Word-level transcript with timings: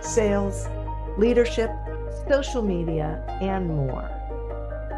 sales, 0.00 0.66
leadership, 1.16 1.70
social 2.28 2.62
media, 2.62 3.24
and 3.40 3.66
more. 3.66 4.08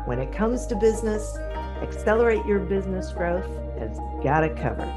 When 0.07 0.19
it 0.19 0.33
comes 0.33 0.67
to 0.67 0.77
business, 0.77 1.37
Accelerate 1.83 2.45
Your 2.47 2.61
Business 2.61 3.13
Growth 3.13 3.49
has 3.79 3.99
got 4.23 4.45
it 4.45 4.57
covered. 4.57 4.89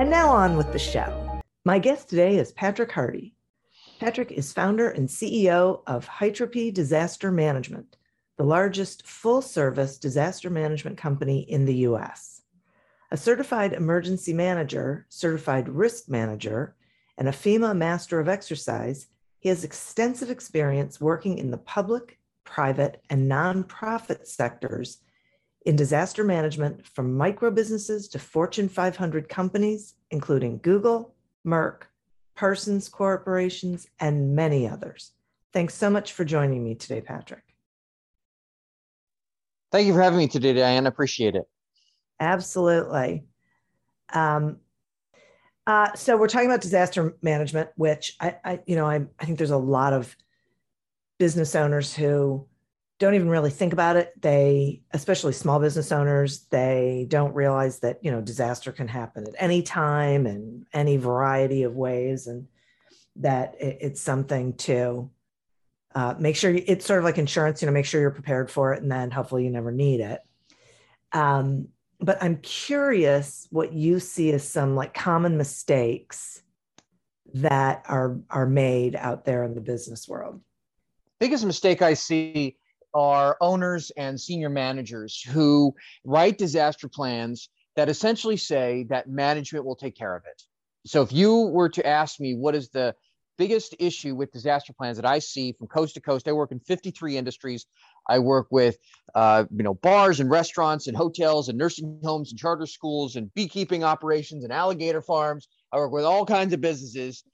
And 0.00 0.10
now 0.10 0.28
on 0.30 0.56
with 0.56 0.72
the 0.72 0.78
show. 0.78 1.40
My 1.64 1.78
guest 1.78 2.08
today 2.08 2.36
is 2.36 2.52
Patrick 2.52 2.92
Hardy. 2.92 3.34
Patrick 3.98 4.30
is 4.30 4.52
founder 4.52 4.90
and 4.90 5.08
CEO 5.08 5.82
of 5.86 6.06
Hytropy 6.06 6.70
Disaster 6.70 7.32
Management, 7.32 7.96
the 8.36 8.44
largest 8.44 9.06
full 9.06 9.40
service 9.40 9.98
disaster 9.98 10.50
management 10.50 10.98
company 10.98 11.40
in 11.40 11.64
the 11.64 11.74
US. 11.88 12.42
A 13.10 13.16
certified 13.16 13.72
emergency 13.72 14.32
manager, 14.32 15.06
certified 15.08 15.68
risk 15.68 16.08
manager, 16.08 16.75
and 17.18 17.28
a 17.28 17.32
FEMA 17.32 17.76
Master 17.76 18.20
of 18.20 18.28
Exercise, 18.28 19.06
he 19.38 19.48
has 19.48 19.64
extensive 19.64 20.30
experience 20.30 21.00
working 21.00 21.38
in 21.38 21.50
the 21.50 21.58
public, 21.58 22.18
private, 22.44 23.02
and 23.10 23.30
nonprofit 23.30 24.26
sectors 24.26 24.98
in 25.64 25.76
disaster 25.76 26.24
management 26.24 26.86
from 26.86 27.16
micro 27.16 27.50
businesses 27.50 28.08
to 28.08 28.18
Fortune 28.18 28.68
500 28.68 29.28
companies, 29.28 29.94
including 30.10 30.58
Google, 30.62 31.14
Merck, 31.46 31.82
Parsons 32.36 32.88
Corporations, 32.88 33.88
and 33.98 34.34
many 34.36 34.68
others. 34.68 35.12
Thanks 35.52 35.74
so 35.74 35.90
much 35.90 36.12
for 36.12 36.24
joining 36.24 36.62
me 36.62 36.74
today, 36.74 37.00
Patrick. 37.00 37.42
Thank 39.72 39.88
you 39.88 39.94
for 39.94 40.02
having 40.02 40.18
me 40.18 40.28
today, 40.28 40.52
Diane. 40.52 40.86
Appreciate 40.86 41.34
it. 41.34 41.44
Absolutely. 42.20 43.24
Um, 44.12 44.58
uh, 45.66 45.92
so 45.94 46.16
we're 46.16 46.28
talking 46.28 46.48
about 46.48 46.60
disaster 46.60 47.16
management, 47.22 47.70
which 47.76 48.16
I, 48.20 48.36
I 48.44 48.60
you 48.66 48.76
know, 48.76 48.86
I, 48.86 49.06
I 49.18 49.24
think 49.24 49.38
there's 49.38 49.50
a 49.50 49.56
lot 49.56 49.92
of 49.92 50.16
business 51.18 51.54
owners 51.54 51.94
who 51.94 52.46
don't 52.98 53.14
even 53.14 53.28
really 53.28 53.50
think 53.50 53.72
about 53.72 53.96
it. 53.96 54.12
They, 54.20 54.82
especially 54.92 55.32
small 55.32 55.58
business 55.58 55.92
owners, 55.92 56.46
they 56.50 57.06
don't 57.08 57.34
realize 57.34 57.80
that 57.80 57.98
you 58.02 58.10
know 58.10 58.20
disaster 58.20 58.70
can 58.70 58.88
happen 58.88 59.26
at 59.26 59.34
any 59.38 59.62
time 59.62 60.26
and 60.26 60.66
any 60.72 60.96
variety 60.96 61.64
of 61.64 61.74
ways, 61.74 62.28
and 62.28 62.46
that 63.16 63.56
it, 63.60 63.78
it's 63.80 64.00
something 64.00 64.54
to 64.54 65.10
uh, 65.94 66.14
make 66.18 66.36
sure 66.36 66.50
you, 66.50 66.62
it's 66.66 66.86
sort 66.86 66.98
of 67.00 67.04
like 67.04 67.18
insurance. 67.18 67.60
You 67.60 67.66
know, 67.66 67.72
make 67.72 67.86
sure 67.86 68.00
you're 68.00 68.10
prepared 68.12 68.50
for 68.50 68.72
it, 68.72 68.82
and 68.82 68.90
then 68.90 69.10
hopefully 69.10 69.44
you 69.44 69.50
never 69.50 69.72
need 69.72 70.00
it. 70.00 70.20
Um, 71.12 71.68
but 72.00 72.22
I'm 72.22 72.36
curious 72.38 73.46
what 73.50 73.72
you 73.72 74.00
see 74.00 74.32
as 74.32 74.46
some 74.46 74.74
like 74.74 74.94
common 74.94 75.36
mistakes 75.36 76.42
that 77.34 77.84
are 77.86 78.18
are 78.30 78.46
made 78.46 78.96
out 78.96 79.24
there 79.24 79.44
in 79.44 79.54
the 79.54 79.60
business 79.60 80.08
world. 80.08 80.40
Biggest 81.18 81.44
mistake 81.44 81.82
I 81.82 81.94
see 81.94 82.56
are 82.94 83.36
owners 83.40 83.90
and 83.96 84.18
senior 84.18 84.48
managers 84.48 85.20
who 85.20 85.74
write 86.04 86.38
disaster 86.38 86.88
plans 86.88 87.48
that 87.74 87.88
essentially 87.88 88.36
say 88.36 88.86
that 88.88 89.08
management 89.08 89.64
will 89.64 89.76
take 89.76 89.94
care 89.94 90.16
of 90.16 90.22
it. 90.24 90.42
So 90.86 91.02
if 91.02 91.12
you 91.12 91.42
were 91.48 91.68
to 91.70 91.86
ask 91.86 92.20
me 92.20 92.34
what 92.34 92.54
is 92.54 92.70
the 92.70 92.94
biggest 93.36 93.74
issue 93.78 94.14
with 94.14 94.32
disaster 94.32 94.72
plans 94.72 94.96
that 94.96 95.04
I 95.04 95.18
see 95.18 95.52
from 95.52 95.66
coast 95.66 95.94
to 95.94 96.00
coast, 96.00 96.26
I 96.28 96.32
work 96.32 96.52
in 96.52 96.60
53 96.60 97.16
industries. 97.16 97.66
I 98.08 98.18
work 98.18 98.46
with, 98.50 98.76
uh, 99.14 99.44
you 99.50 99.62
know, 99.62 99.74
bars 99.74 100.20
and 100.20 100.30
restaurants 100.30 100.86
and 100.86 100.96
hotels 100.96 101.48
and 101.48 101.58
nursing 101.58 102.00
homes 102.04 102.30
and 102.30 102.38
charter 102.38 102.66
schools 102.66 103.16
and 103.16 103.32
beekeeping 103.34 103.84
operations 103.84 104.44
and 104.44 104.52
alligator 104.52 105.02
farms. 105.02 105.48
I 105.72 105.78
work 105.78 105.92
with 105.92 106.04
all 106.04 106.24
kinds 106.24 106.52
of 106.52 106.60
businesses, 106.60 107.24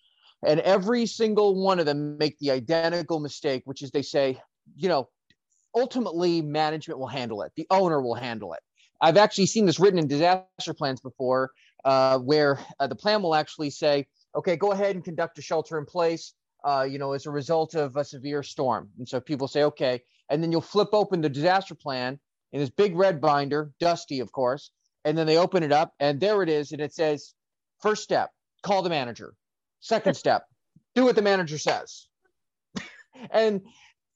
and 0.47 0.61
every 0.61 1.07
single 1.07 1.63
one 1.63 1.79
of 1.79 1.87
them 1.87 2.17
make 2.19 2.39
the 2.39 2.51
identical 2.51 3.21
mistake, 3.21 3.63
which 3.65 3.83
is 3.83 3.91
they 3.91 4.03
say, 4.03 4.41
you 4.77 4.89
know, 4.89 5.09
ultimately 5.75 6.43
management 6.43 6.99
will 6.99 7.07
handle 7.07 7.43
it. 7.43 7.53
The 7.57 7.67
owner 7.71 8.01
will 8.01 8.15
handle 8.15 8.53
it. 8.53 8.61
I've 9.01 9.17
actually 9.17 9.47
seen 9.47 9.67
this 9.67 9.81
written 9.81 9.99
in 9.99 10.07
disaster 10.07 10.75
plans 10.75 11.01
before, 11.01 11.51
uh, 11.85 12.19
where 12.19 12.61
uh, 12.79 12.87
the 12.87 12.95
plan 12.95 13.23
will 13.23 13.35
actually 13.35 13.71
say, 13.71 14.07
okay, 14.35 14.57
go 14.57 14.73
ahead 14.73 14.95
and 14.95 15.05
conduct 15.05 15.39
a 15.39 15.43
shelter 15.43 15.79
in 15.79 15.85
place. 15.85 16.35
Uh, 16.65 16.87
you 16.89 16.99
know, 16.99 17.13
as 17.13 17.27
a 17.27 17.31
result 17.31 17.75
of 17.75 17.97
a 17.97 18.05
severe 18.05 18.43
storm. 18.43 18.89
And 18.99 19.09
so 19.09 19.21
people 19.21 19.49
say, 19.49 19.65
okay, 19.65 20.03
and 20.29 20.43
then 20.43 20.53
you'll 20.53 20.61
flip 20.61 20.91
open 20.93 21.21
the 21.21 21.29
disaster 21.29 21.75
plan 21.75 22.19
in 22.53 22.61
this 22.61 22.71
big 22.71 22.97
red 22.97 23.21
binder, 23.21 23.73
dusty, 23.81 24.21
of 24.21 24.31
course. 24.33 24.71
And 25.05 25.19
then 25.19 25.27
they 25.27 25.37
open 25.37 25.63
it 25.63 25.73
up, 25.73 25.93
and 25.99 26.21
there 26.21 26.43
it 26.43 26.49
is. 26.49 26.73
And 26.73 26.81
it 26.81 26.95
says, 26.95 27.35
first 27.81 28.05
step, 28.05 28.31
call 28.63 28.83
the 28.83 28.91
manager. 28.91 29.35
Second 29.81 30.15
step, 30.17 30.47
do 30.95 31.05
what 31.05 31.17
the 31.17 31.23
manager 31.23 31.59
says. 31.59 32.07
and 33.31 33.63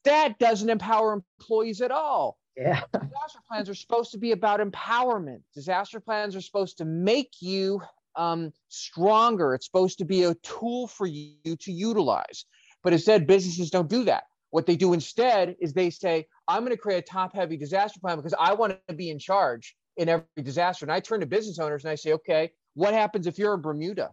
that 0.05 0.39
doesn't 0.39 0.71
empower 0.71 1.21
employees 1.41 1.81
at 1.81 1.91
all. 1.91 2.39
Yeah. 2.57 2.81
Disaster 2.93 3.41
plans 3.49 3.69
are 3.69 3.75
supposed 3.75 4.13
to 4.13 4.19
be 4.19 4.33
about 4.33 4.61
empowerment. 4.61 5.43
Disaster 5.55 6.01
plans 6.01 6.35
are 6.35 6.41
supposed 6.41 6.79
to 6.79 6.85
make 6.85 7.33
you 7.41 7.83
um, 8.17 8.53
stronger. 8.69 9.55
It's 9.55 9.67
supposed 9.67 9.99
to 9.99 10.05
be 10.05 10.25
a 10.25 10.35
tool 10.37 10.87
for 10.89 11.07
you 11.07 11.35
to 11.45 11.73
utilize. 11.73 12.45
But 12.83 12.93
instead, 12.93 13.27
businesses 13.27 13.71
don't 13.71 13.89
do 13.89 14.05
that. 14.05 14.25
What 14.51 14.67
they 14.67 14.77
do 14.77 14.93
instead 14.93 15.57
is 15.61 15.73
they 15.73 15.91
say, 15.91 16.27
I'm 16.49 16.61
going 16.61 16.71
to 16.71 16.79
create 16.79 16.99
a 16.99 17.03
top 17.03 17.35
heavy 17.35 17.57
disaster 17.57 18.01
plan 18.01 18.17
because 18.17 18.35
I 18.39 18.55
want 18.55 18.79
to 18.89 18.95
be 18.95 19.11
in 19.11 19.19
charge 19.19 19.77
in 19.97 20.09
every 20.09 20.27
disaster. 20.43 20.85
And 20.85 20.93
I 20.93 21.01
turn 21.01 21.21
to 21.21 21.27
business 21.27 21.59
owners 21.59 21.85
and 21.85 21.91
I 21.91 21.97
say, 21.97 22.13
okay, 22.13 22.51
what 22.75 22.95
happens 22.95 23.27
if 23.27 23.39
you're 23.39 23.55
in 23.55 23.61
Bermuda? 23.61 24.11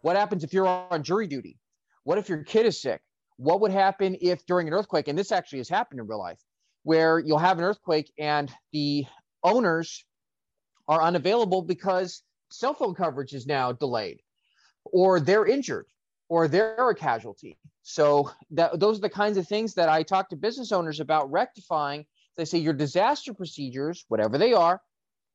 What 0.00 0.16
happens 0.16 0.44
if 0.44 0.52
you're 0.52 0.66
on 0.66 1.02
jury 1.02 1.26
duty? 1.26 1.58
What 2.04 2.18
if 2.18 2.28
your 2.28 2.42
kid 2.44 2.66
is 2.66 2.80
sick? 2.80 3.00
What 3.36 3.60
would 3.60 3.72
happen 3.72 4.16
if 4.20 4.46
during 4.46 4.68
an 4.68 4.72
earthquake, 4.72 5.08
and 5.08 5.18
this 5.18 5.32
actually 5.32 5.58
has 5.58 5.68
happened 5.68 6.00
in 6.00 6.06
real 6.06 6.18
life, 6.18 6.40
where 6.84 7.18
you'll 7.18 7.38
have 7.38 7.58
an 7.58 7.64
earthquake 7.64 8.12
and 8.18 8.50
the 8.72 9.04
owners 9.42 10.04
are 10.88 11.02
unavailable 11.02 11.62
because 11.62 12.22
cell 12.50 12.74
phone 12.74 12.94
coverage 12.94 13.32
is 13.32 13.46
now 13.46 13.72
delayed, 13.72 14.20
or 14.84 15.20
they're 15.20 15.46
injured, 15.46 15.86
or 16.28 16.48
they're 16.48 16.90
a 16.90 16.94
casualty. 16.94 17.58
So 17.82 18.30
that 18.50 18.80
those 18.80 18.98
are 18.98 19.02
the 19.02 19.10
kinds 19.10 19.36
of 19.36 19.46
things 19.46 19.74
that 19.74 19.88
I 19.88 20.02
talk 20.02 20.28
to 20.30 20.36
business 20.36 20.72
owners 20.72 21.00
about 21.00 21.30
rectifying. 21.30 22.06
They 22.36 22.44
say 22.44 22.58
your 22.58 22.74
disaster 22.74 23.32
procedures, 23.32 24.04
whatever 24.08 24.38
they 24.38 24.52
are, 24.52 24.80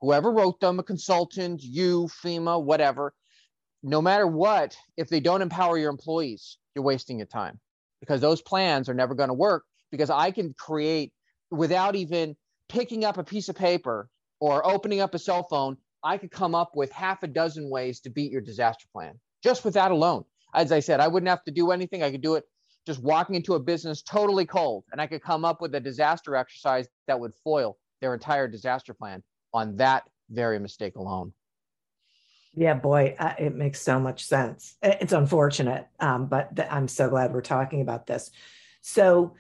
whoever 0.02 0.31
wrote 0.31 0.60
them, 0.60 0.80
a 0.80 0.84
consultant, 0.84 1.63
you, 1.63 2.10
FEMA, 2.24 2.62
whatever, 2.62 3.14
no 3.84 4.02
matter 4.02 4.28
what, 4.28 4.78
if 4.98 5.10
they 5.10 5.19
don't 5.19 5.42
empower 5.42 5.78
your 5.78 5.90
employees, 5.90 6.57
you're 6.75 6.84
wasting 6.84 7.18
your 7.18 7.28
time 7.28 7.60
because 8.00 8.22
those 8.22 8.42
plans 8.42 8.90
are 8.90 8.94
never 8.94 9.16
going 9.16 9.30
to 9.30 9.34
work 9.34 9.64
because 9.92 10.10
I 10.10 10.31
can 10.31 10.54
create 10.54 11.14
without 11.50 11.96
even 11.96 12.36
picking 12.69 13.04
up 13.04 13.18
a 13.18 13.24
piece 13.24 13.50
of 13.50 13.56
paper 13.56 14.10
or 14.40 14.66
opening 14.66 15.02
up 15.02 15.14
a 15.14 15.19
cell 15.19 15.44
phone, 15.50 15.78
I 16.03 16.18
could 16.18 16.31
come 16.31 16.56
up 16.56 16.75
with 16.75 16.92
half 16.92 17.24
a 17.24 17.27
dozen 17.27 17.69
ways 17.69 18.00
to 18.01 18.09
beat 18.09 18.31
your 18.31 18.42
disaster 18.42 18.88
plan 18.94 19.19
just 19.44 19.65
with 19.65 19.74
that 19.75 19.92
alone 19.92 20.25
as 20.53 20.71
I 20.71 20.80
said, 20.80 21.00
I 21.00 21.07
wouldn't 21.07 21.30
have 21.30 21.44
to 21.45 21.51
do 21.51 21.71
anything. 21.71 22.03
I 22.03 22.12
could 22.12 22.21
do 22.21 22.36
it 22.36 22.45
just 22.86 23.01
walking 23.01 23.36
into 23.36 23.53
a 23.53 23.59
business 23.59 24.01
totally 24.01 24.45
cold, 24.45 24.86
and 24.92 25.00
I 25.00 25.07
could 25.07 25.21
come 25.21 25.45
up 25.45 25.62
with 25.62 25.74
a 25.75 25.80
disaster 25.80 26.36
exercise 26.36 26.88
that 27.07 27.19
would 27.19 27.33
foil 27.44 27.77
their 28.01 28.13
entire 28.13 28.48
disaster 28.48 28.94
plan 28.94 29.24
on 29.53 29.75
that 29.77 30.03
very 30.30 30.59
mistake 30.59 30.95
alone. 30.95 31.33
Yeah, 32.54 32.74
boy, 32.74 33.15
it 33.39 33.56
makes 33.56 33.81
so 33.81 34.00
much 34.00 34.25
sense. 34.25 34.75
It's 34.81 35.13
unfortunate, 35.13 35.88
um, 36.00 36.25
but 36.25 36.56
th- 36.56 36.68
I'm 36.69 36.88
so 36.88 37.09
glad 37.09 37.33
we're 37.33 37.42
talking 37.42 37.81
about 37.81 38.07
this. 38.07 38.31
So, 38.81 39.36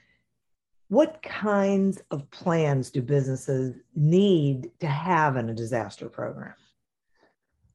what 0.91 1.23
kinds 1.23 2.01
of 2.11 2.29
plans 2.31 2.89
do 2.91 3.01
businesses 3.01 3.77
need 3.95 4.69
to 4.81 4.87
have 4.87 5.37
in 5.37 5.47
a 5.47 5.53
disaster 5.53 6.09
program? 6.09 6.53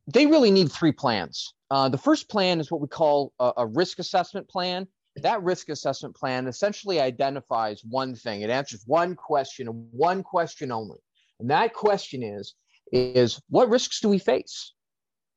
They 0.07 0.27
really 0.27 0.51
need 0.51 0.71
three 0.71 0.93
plans. 0.93 1.55
Uh, 1.71 1.89
the 1.89 1.97
first 1.97 2.29
plan 2.29 2.61
is 2.61 2.71
what 2.71 2.83
we 2.83 2.89
call 2.89 3.33
a, 3.41 3.53
a 3.57 3.67
risk 3.67 4.01
assessment 4.01 4.47
plan. 4.51 4.87
That 5.23 5.43
risk 5.43 5.71
assessment 5.71 6.15
plan 6.15 6.47
essentially 6.47 7.01
identifies 7.01 7.83
one 7.83 8.15
thing. 8.15 8.43
It 8.43 8.51
answers 8.51 8.83
one 8.85 9.15
question, 9.15 9.89
one 9.93 10.23
question 10.23 10.71
only. 10.71 10.99
And 11.41 11.49
that 11.49 11.73
question 11.73 12.23
is, 12.23 12.55
is 12.93 13.41
what 13.49 13.71
risks 13.71 14.01
do 14.01 14.11
we 14.11 14.19
face? 14.19 14.75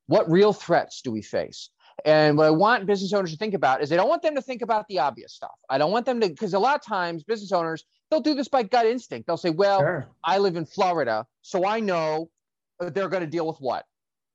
What 0.08 0.30
real 0.30 0.52
threats 0.52 1.02
do 1.02 1.12
we 1.12 1.22
face? 1.22 1.70
And 2.06 2.38
what 2.38 2.48
I 2.48 2.52
want 2.52 2.86
business 2.86 3.14
owners 3.14 3.32
to 3.32 3.38
think 3.38 3.54
about 3.54 3.82
is 3.82 3.92
I 3.92 3.96
don't 3.96 4.10
want 4.10 4.22
them 4.22 4.36
to 4.36 4.42
think 4.42 4.62
about 4.62 4.88
the 4.88 5.00
obvious 5.00 5.34
stuff. 5.34 5.56
I 5.70 5.78
don't 5.78 5.92
want 5.92 6.06
them 6.06 6.20
to, 6.22 6.30
because 6.30 6.54
a 6.54 6.60
lot 6.60 6.76
of 6.76 6.84
times 6.84 7.24
business 7.24 7.52
owners, 7.52 7.86
they'll 8.10 8.22
do 8.22 8.36
this 8.36 8.48
by 8.48 8.64
gut 8.64 8.86
instinct. 8.86 9.28
They'll 9.28 9.38
say, 9.38 9.50
well, 9.50 9.80
sure. 9.80 10.08
I 10.24 10.38
live 10.38 10.56
in 10.56 10.66
Florida, 10.66 11.26
so 11.42 11.66
I 11.66 11.80
know 11.80 12.30
they're 12.80 13.10
going 13.10 13.24
to 13.24 13.28
deal 13.28 13.48
with 13.48 13.58
what? 13.60 13.86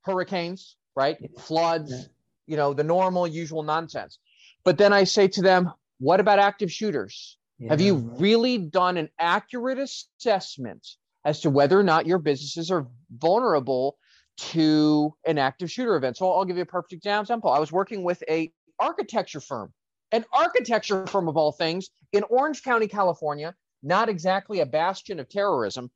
Hurricanes, 0.03 0.77
right? 0.95 1.17
Floods, 1.39 1.91
yeah. 1.91 2.07
you 2.47 2.57
know, 2.57 2.75
the 2.75 2.85
normal, 2.85 3.27
usual 3.27 3.63
nonsense. 3.63 4.19
But 4.65 4.79
then 4.79 4.93
I 4.93 5.05
say 5.05 5.29
to 5.29 5.43
them, 5.43 5.73
what 5.99 6.21
about 6.21 6.39
active 6.39 6.71
shooters? 6.71 7.39
Yeah. 7.59 7.71
Have 7.71 7.81
you 7.81 7.97
really 8.19 8.59
done 8.59 8.97
an 8.97 9.09
accurate 9.19 9.79
assessment 9.79 10.87
as 11.25 11.41
to 11.41 11.51
whether 11.51 11.79
or 11.79 11.85
not 11.85 12.07
your 12.07 12.19
businesses 12.19 12.71
are 12.71 12.87
vulnerable 13.17 13.97
to 14.37 15.15
an 15.27 15.39
active 15.39 15.71
shooter 15.71 15.97
event. 15.97 16.17
So 16.17 16.31
I'll 16.33 16.45
give 16.45 16.57
you 16.57 16.63
a 16.63 16.67
perfect 16.67 16.93
example. 16.93 17.51
I 17.51 17.59
was 17.59 17.73
working 17.73 18.03
with 18.03 18.23
a 18.29 18.53
architecture 18.81 19.41
firm, 19.41 19.73
an 20.13 20.25
architecture 20.33 21.07
firm 21.07 21.29
of 21.29 21.37
all 21.37 21.53
things 21.53 21.91
in 22.13 22.23
Orange 22.25 22.63
County, 22.63 22.89
California, 22.89 23.55
not 23.83 24.09
exactly 24.09 24.61
a 24.61 24.67
bastion 24.67 25.21
of 25.21 25.29
terrorism. 25.29 25.91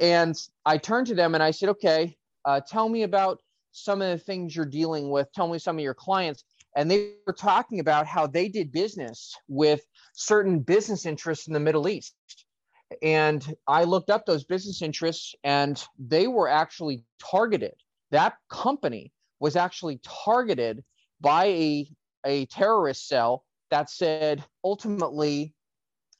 And 0.00 0.34
I 0.64 0.78
turned 0.78 1.06
to 1.08 1.14
them 1.14 1.34
and 1.34 1.42
I 1.42 1.50
said, 1.50 1.68
okay, 1.70 2.16
uh, 2.44 2.60
tell 2.66 2.88
me 2.88 3.02
about 3.02 3.40
some 3.72 4.00
of 4.00 4.08
the 4.08 4.24
things 4.24 4.56
you're 4.56 4.64
dealing 4.64 5.10
with. 5.10 5.32
Tell 5.32 5.48
me 5.48 5.58
some 5.58 5.76
of 5.76 5.82
your 5.82 5.94
clients. 5.94 6.44
And 6.76 6.90
they 6.90 7.12
were 7.26 7.32
talking 7.32 7.80
about 7.80 8.06
how 8.06 8.26
they 8.26 8.48
did 8.48 8.72
business 8.72 9.34
with 9.48 9.80
certain 10.14 10.60
business 10.60 11.06
interests 11.06 11.46
in 11.46 11.54
the 11.54 11.60
Middle 11.60 11.88
East. 11.88 12.14
And 13.02 13.56
I 13.66 13.84
looked 13.84 14.10
up 14.10 14.26
those 14.26 14.44
business 14.44 14.82
interests 14.82 15.34
and 15.42 15.82
they 15.98 16.28
were 16.28 16.48
actually 16.48 17.04
targeted. 17.18 17.74
That 18.10 18.34
company 18.48 19.12
was 19.40 19.56
actually 19.56 20.00
targeted 20.04 20.84
by 21.20 21.46
a, 21.46 21.88
a 22.24 22.46
terrorist 22.46 23.08
cell 23.08 23.44
that 23.70 23.90
said, 23.90 24.44
ultimately, 24.62 25.52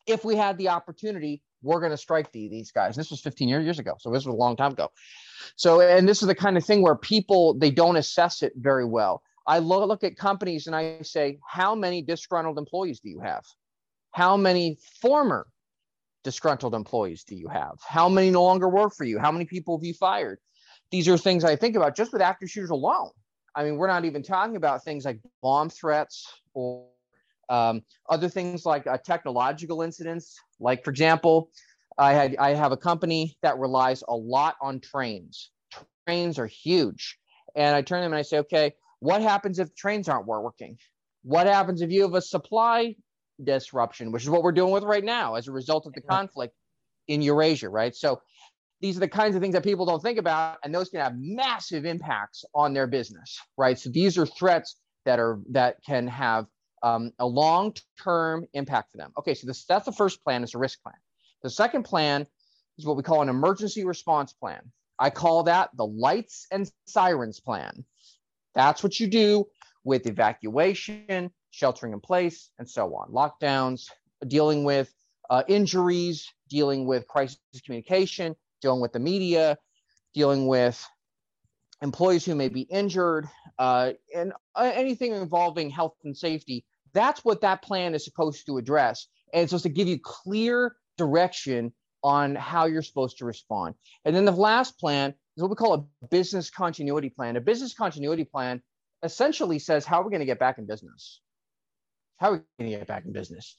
if 0.06 0.24
we 0.24 0.36
had 0.36 0.58
the 0.58 0.68
opportunity, 0.68 1.42
we're 1.62 1.80
going 1.80 1.92
to 1.92 1.96
strike 1.96 2.30
the, 2.32 2.48
these 2.48 2.70
guys. 2.70 2.96
This 2.96 3.10
was 3.10 3.20
15 3.20 3.48
years 3.48 3.78
ago. 3.78 3.94
So 3.98 4.10
this 4.10 4.26
was 4.26 4.34
a 4.34 4.36
long 4.36 4.56
time 4.56 4.72
ago. 4.72 4.90
So, 5.56 5.80
and 5.80 6.08
this 6.08 6.22
is 6.22 6.28
the 6.28 6.34
kind 6.34 6.56
of 6.56 6.64
thing 6.64 6.82
where 6.82 6.96
people, 6.96 7.54
they 7.54 7.70
don't 7.70 7.96
assess 7.96 8.42
it 8.42 8.52
very 8.56 8.84
well. 8.84 9.22
I 9.46 9.60
look, 9.60 9.86
look 9.88 10.04
at 10.04 10.16
companies 10.16 10.66
and 10.66 10.74
I 10.74 10.98
say, 11.02 11.38
how 11.48 11.74
many 11.74 12.02
disgruntled 12.02 12.58
employees 12.58 13.00
do 13.00 13.08
you 13.08 13.20
have? 13.20 13.44
How 14.10 14.36
many 14.36 14.78
former 15.00 15.46
disgruntled 16.26 16.74
employees 16.74 17.22
do 17.22 17.36
you 17.36 17.46
have? 17.46 17.78
How 17.86 18.08
many 18.08 18.30
no 18.30 18.42
longer 18.42 18.68
work 18.68 18.92
for 18.92 19.04
you? 19.04 19.16
How 19.16 19.30
many 19.30 19.44
people 19.44 19.78
have 19.78 19.84
you 19.84 19.94
fired? 19.94 20.40
These 20.90 21.06
are 21.08 21.16
things 21.16 21.44
I 21.44 21.54
think 21.54 21.76
about 21.76 21.94
just 21.94 22.12
with 22.12 22.20
active 22.20 22.50
shooters 22.50 22.70
alone. 22.70 23.10
I 23.54 23.62
mean, 23.62 23.76
we're 23.76 23.86
not 23.86 24.04
even 24.04 24.24
talking 24.24 24.56
about 24.56 24.82
things 24.82 25.04
like 25.04 25.20
bomb 25.40 25.70
threats 25.70 26.26
or 26.52 26.88
um, 27.48 27.82
other 28.10 28.28
things 28.28 28.66
like 28.66 28.88
uh, 28.88 28.98
technological 28.98 29.82
incidents. 29.82 30.36
Like, 30.58 30.82
for 30.82 30.90
example, 30.90 31.50
I 31.96 32.12
had 32.12 32.36
I 32.38 32.54
have 32.54 32.72
a 32.72 32.76
company 32.76 33.36
that 33.42 33.56
relies 33.58 34.02
a 34.08 34.16
lot 34.16 34.56
on 34.60 34.80
trains. 34.80 35.52
Trains 36.08 36.40
are 36.40 36.48
huge, 36.48 37.18
and 37.54 37.76
I 37.76 37.82
turn 37.82 38.02
them 38.02 38.12
and 38.12 38.18
I 38.18 38.22
say, 38.22 38.38
okay, 38.38 38.74
what 38.98 39.22
happens 39.22 39.60
if 39.60 39.76
trains 39.76 40.08
aren't 40.08 40.26
working? 40.26 40.76
What 41.22 41.46
happens 41.46 41.82
if 41.82 41.90
you 41.92 42.02
have 42.02 42.14
a 42.14 42.20
supply 42.20 42.96
disruption, 43.42 44.12
which 44.12 44.22
is 44.22 44.30
what 44.30 44.42
we're 44.42 44.52
dealing 44.52 44.72
with 44.72 44.84
right 44.84 45.04
now 45.04 45.34
as 45.34 45.48
a 45.48 45.52
result 45.52 45.86
of 45.86 45.92
the 45.92 46.00
conflict 46.00 46.54
in 47.08 47.22
Eurasia, 47.22 47.68
right? 47.68 47.94
So 47.94 48.20
these 48.80 48.96
are 48.96 49.00
the 49.00 49.08
kinds 49.08 49.36
of 49.36 49.42
things 49.42 49.54
that 49.54 49.64
people 49.64 49.86
don't 49.86 50.02
think 50.02 50.18
about, 50.18 50.58
and 50.62 50.74
those 50.74 50.90
can 50.90 51.00
have 51.00 51.14
massive 51.16 51.84
impacts 51.84 52.44
on 52.54 52.74
their 52.74 52.86
business, 52.86 53.38
right? 53.56 53.78
So 53.78 53.90
these 53.90 54.18
are 54.18 54.26
threats 54.26 54.76
that 55.04 55.18
are 55.18 55.40
that 55.50 55.76
can 55.84 56.06
have 56.08 56.46
um, 56.82 57.12
a 57.18 57.26
long-term 57.26 58.46
impact 58.52 58.92
for 58.92 58.98
them. 58.98 59.12
Okay, 59.18 59.34
so 59.34 59.46
this, 59.46 59.64
that's 59.64 59.86
the 59.86 59.92
first 59.92 60.22
plan. 60.22 60.42
It's 60.42 60.54
a 60.54 60.58
risk 60.58 60.82
plan. 60.82 60.96
The 61.42 61.50
second 61.50 61.84
plan 61.84 62.26
is 62.78 62.84
what 62.84 62.96
we 62.96 63.02
call 63.02 63.22
an 63.22 63.28
emergency 63.28 63.84
response 63.84 64.32
plan. 64.32 64.60
I 64.98 65.10
call 65.10 65.44
that 65.44 65.70
the 65.76 65.86
lights 65.86 66.46
and 66.50 66.70
sirens 66.86 67.40
plan. 67.40 67.84
That's 68.54 68.82
what 68.82 68.98
you 68.98 69.06
do 69.06 69.46
with 69.84 70.06
evacuation, 70.06 71.30
sheltering 71.56 71.94
in 71.94 72.00
place, 72.00 72.50
and 72.58 72.68
so 72.68 72.94
on. 72.94 73.10
Lockdowns, 73.10 73.88
dealing 74.28 74.62
with 74.62 74.92
uh, 75.30 75.42
injuries, 75.48 76.30
dealing 76.50 76.86
with 76.86 77.08
crisis 77.08 77.38
communication, 77.64 78.36
dealing 78.60 78.80
with 78.82 78.92
the 78.92 78.98
media, 78.98 79.56
dealing 80.14 80.46
with 80.46 80.86
employees 81.80 82.26
who 82.26 82.34
may 82.34 82.50
be 82.50 82.60
injured, 82.62 83.26
uh, 83.58 83.92
and 84.14 84.34
uh, 84.54 84.70
anything 84.74 85.12
involving 85.12 85.70
health 85.70 85.94
and 86.04 86.16
safety. 86.16 86.64
That's 86.92 87.24
what 87.24 87.40
that 87.40 87.62
plan 87.62 87.94
is 87.94 88.04
supposed 88.04 88.44
to 88.46 88.58
address. 88.58 89.06
And 89.32 89.42
it's 89.42 89.50
supposed 89.50 89.64
to 89.64 89.70
give 89.70 89.88
you 89.88 89.98
clear 89.98 90.76
direction 90.98 91.72
on 92.02 92.34
how 92.34 92.66
you're 92.66 92.82
supposed 92.82 93.18
to 93.18 93.24
respond. 93.24 93.74
And 94.04 94.14
then 94.14 94.26
the 94.26 94.32
last 94.32 94.78
plan 94.78 95.14
is 95.36 95.42
what 95.42 95.50
we 95.50 95.56
call 95.56 95.74
a 95.74 96.06
business 96.06 96.50
continuity 96.50 97.08
plan. 97.08 97.36
A 97.36 97.40
business 97.40 97.74
continuity 97.74 98.24
plan 98.24 98.62
essentially 99.02 99.58
says 99.58 99.86
how 99.86 100.00
are 100.00 100.04
we're 100.04 100.10
going 100.10 100.20
to 100.20 100.26
get 100.26 100.38
back 100.38 100.58
in 100.58 100.66
business. 100.66 101.20
How 102.18 102.30
are 102.30 102.32
we 102.32 102.64
going 102.64 102.72
to 102.72 102.78
get 102.78 102.86
back 102.86 103.04
in 103.04 103.12
business? 103.12 103.56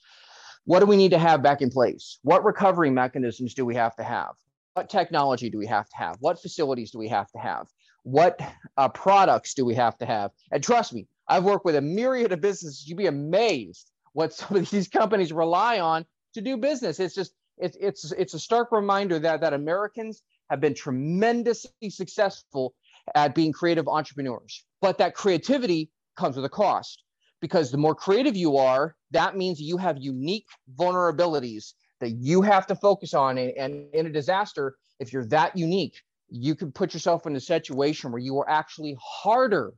What 0.65 0.79
do 0.79 0.85
we 0.85 0.97
need 0.97 1.11
to 1.11 1.19
have 1.19 1.43
back 1.43 1.61
in 1.61 1.69
place? 1.69 2.19
What 2.23 2.43
recovery 2.43 2.89
mechanisms 2.89 3.53
do 3.53 3.65
we 3.65 3.75
have 3.75 3.95
to 3.97 4.03
have? 4.03 4.31
What 4.73 4.89
technology 4.89 5.49
do 5.49 5.57
we 5.57 5.67
have 5.67 5.87
to 5.89 5.97
have? 5.97 6.17
What 6.19 6.41
facilities 6.41 6.91
do 6.91 6.97
we 6.97 7.07
have 7.07 7.31
to 7.31 7.39
have? 7.39 7.67
What 8.03 8.39
uh, 8.77 8.89
products 8.89 9.53
do 9.53 9.65
we 9.65 9.75
have 9.75 9.97
to 9.99 10.05
have? 10.05 10.31
And 10.51 10.63
trust 10.63 10.93
me, 10.93 11.07
I've 11.27 11.43
worked 11.43 11.65
with 11.65 11.75
a 11.75 11.81
myriad 11.81 12.31
of 12.31 12.41
businesses. 12.41 12.87
You'd 12.87 12.97
be 12.97 13.07
amazed 13.07 13.91
what 14.13 14.33
some 14.33 14.57
of 14.57 14.69
these 14.69 14.87
companies 14.87 15.31
rely 15.31 15.79
on 15.79 16.05
to 16.33 16.41
do 16.41 16.57
business. 16.57 16.99
It's 16.99 17.15
just 17.15 17.33
it's 17.57 17.77
it's 17.79 18.11
it's 18.11 18.33
a 18.33 18.39
stark 18.39 18.71
reminder 18.71 19.19
that 19.19 19.41
that 19.41 19.53
Americans 19.53 20.21
have 20.49 20.61
been 20.61 20.73
tremendously 20.73 21.89
successful 21.89 22.73
at 23.15 23.35
being 23.35 23.51
creative 23.51 23.87
entrepreneurs, 23.87 24.65
but 24.81 24.97
that 24.99 25.15
creativity 25.15 25.91
comes 26.15 26.35
with 26.35 26.45
a 26.45 26.49
cost 26.49 27.03
because 27.41 27.71
the 27.71 27.77
more 27.77 27.95
creative 27.95 28.35
you 28.35 28.57
are, 28.57 28.95
that 29.11 29.37
means 29.37 29.61
you 29.61 29.77
have 29.77 29.97
unique 29.97 30.47
vulnerabilities 30.75 31.73
that 31.99 32.11
you 32.11 32.41
have 32.41 32.67
to 32.67 32.75
focus 32.75 33.13
on. 33.13 33.37
And, 33.37 33.85
in 33.93 34.05
a 34.05 34.11
disaster, 34.11 34.75
if 34.99 35.13
you're 35.13 35.25
that 35.27 35.55
unique, 35.57 36.01
you 36.29 36.55
can 36.55 36.71
put 36.71 36.93
yourself 36.93 37.25
in 37.25 37.35
a 37.35 37.39
situation 37.39 38.11
where 38.11 38.21
you 38.21 38.37
are 38.39 38.49
actually 38.49 38.97
harder 39.01 39.73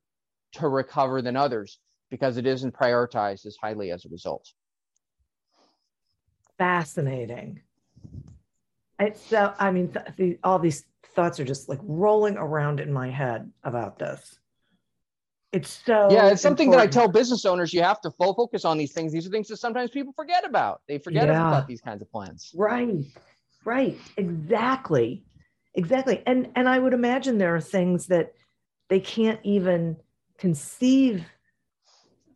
to 0.54 0.68
recover 0.68 1.22
than 1.22 1.36
others 1.36 1.80
because 2.10 2.38
it 2.38 2.48
isn't 2.48 2.74
prioritized 2.74 3.46
as 3.46 3.56
highly 3.62 3.92
as 3.92 4.06
a 4.06 4.10
result. 4.10 4.52
Fascinating. 6.58 7.62
It's 9.00 9.22
so, 9.22 9.54
I 9.60 9.72
mean, 9.72 9.94
th- 9.94 10.06
the, 10.18 10.40
all 10.44 10.60
these 10.60 10.86
thoughts 11.16 11.40
are 11.40 11.46
just 11.46 11.70
like 11.70 11.80
rolling 11.84 12.36
around 12.36 12.80
in 12.80 12.92
my 12.92 13.10
head 13.10 13.50
about 13.64 14.00
this. 14.00 14.40
It's 15.52 15.82
so 15.84 16.10
yeah, 16.12 16.28
it's 16.28 16.42
something 16.42 16.68
important. 16.68 16.92
that 16.92 17.00
I 17.00 17.02
tell 17.02 17.12
business 17.12 17.44
owners 17.44 17.74
you 17.74 17.82
have 17.82 18.00
to 18.02 18.12
full 18.12 18.36
focus 18.36 18.66
on 18.66 18.78
these 18.78 18.92
things. 18.92 19.12
These 19.12 19.26
are 19.26 19.32
things 19.32 19.48
that 19.48 19.58
sometimes 19.58 19.90
people 19.90 20.14
forget 20.14 20.46
about. 20.46 20.82
They 20.88 21.00
forget 21.00 21.28
yeah. 21.28 21.48
about 21.48 21.68
these 21.68 21.82
kinds 21.82 22.02
of 22.04 22.12
plans. 22.12 22.52
Right. 22.56 23.06
Right. 23.66 23.98
Exactly. 24.18 25.24
Exactly. 25.74 26.22
And 26.28 26.50
and 26.56 26.70
I 26.70 26.78
would 26.78 26.94
imagine 26.94 27.40
there 27.40 27.56
are 27.56 27.62
things 27.62 28.08
that 28.08 28.34
they 28.90 29.00
can't 29.00 29.40
even 29.44 29.98
conceive 30.38 31.26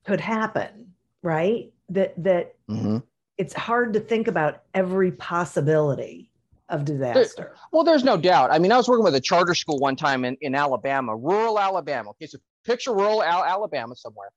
could 0.05 0.20
happen, 0.20 0.93
right? 1.22 1.72
That 1.89 2.15
that 2.24 2.55
mm-hmm. 2.67 2.98
it's 3.38 3.53
hard 3.53 3.93
to 3.93 4.00
think 4.00 4.27
about 4.27 4.63
every 4.74 5.12
possibility 5.12 6.32
of 6.70 6.86
disaster. 6.86 7.34
There, 7.38 7.55
well, 7.72 7.84
there's 7.84 8.03
no 8.03 8.17
doubt. 8.17 8.51
I 8.51 8.58
mean, 8.58 8.72
I 8.72 8.77
was 8.77 8.88
working 8.88 9.03
with 9.03 9.15
a 9.15 9.22
charter 9.22 9.53
school 9.53 9.77
one 9.77 9.96
time 9.96 10.25
in, 10.25 10.36
in 10.41 10.55
Alabama, 10.55 11.15
rural 11.15 11.60
Alabama. 11.60 12.12
Okay, 12.12 12.25
so 12.25 12.39
picture 12.63 12.93
rural 12.93 13.24
Al- 13.24 13.43
Alabama 13.43 13.96
somewhere. 13.96 14.29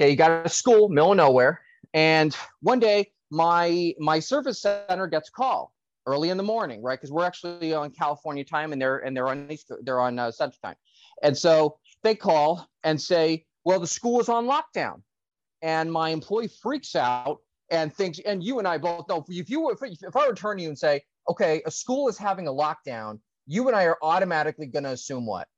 Okay, 0.00 0.10
you 0.10 0.16
got 0.16 0.46
a 0.46 0.48
school, 0.48 0.88
middle 0.88 1.12
of 1.12 1.16
nowhere, 1.16 1.60
and 1.92 2.36
one 2.60 2.80
day 2.80 3.12
my 3.30 3.94
my 3.98 4.18
service 4.18 4.60
center 4.62 5.06
gets 5.06 5.28
a 5.28 5.32
call 5.32 5.72
early 6.06 6.30
in 6.30 6.36
the 6.36 6.42
morning, 6.42 6.82
right? 6.82 6.98
Because 6.98 7.10
we're 7.10 7.24
actually 7.24 7.74
on 7.74 7.90
California 7.90 8.44
time, 8.44 8.72
and 8.72 8.80
they're 8.80 8.98
and 8.98 9.16
they're 9.16 9.28
on 9.28 9.50
East, 9.50 9.72
they're 9.82 10.00
on 10.00 10.18
uh, 10.18 10.30
Central 10.30 10.58
time, 10.62 10.76
and 11.22 11.36
so 11.36 11.78
they 12.02 12.14
call 12.14 12.68
and 12.84 13.00
say, 13.00 13.44
well, 13.64 13.80
the 13.80 13.86
school 13.86 14.20
is 14.20 14.28
on 14.28 14.46
lockdown. 14.46 15.02
And 15.62 15.90
my 15.90 16.10
employee 16.10 16.48
freaks 16.48 16.94
out 16.94 17.38
and 17.70 17.92
thinks, 17.92 18.20
and 18.20 18.44
you 18.44 18.58
and 18.58 18.68
I 18.68 18.76
both 18.76 19.08
know 19.08 19.24
if 19.26 19.50
you 19.50 19.70
if, 19.70 19.78
if 19.82 20.14
I 20.14 20.26
return 20.26 20.34
to 20.34 20.40
turn 20.40 20.58
you 20.58 20.68
and 20.68 20.78
say, 20.78 21.02
okay, 21.28 21.62
a 21.64 21.70
school 21.70 22.08
is 22.08 22.18
having 22.18 22.46
a 22.46 22.52
lockdown, 22.52 23.18
you 23.46 23.66
and 23.66 23.76
I 23.76 23.84
are 23.84 23.96
automatically 24.02 24.66
going 24.66 24.84
to 24.84 24.90
assume 24.90 25.26
what? 25.26 25.48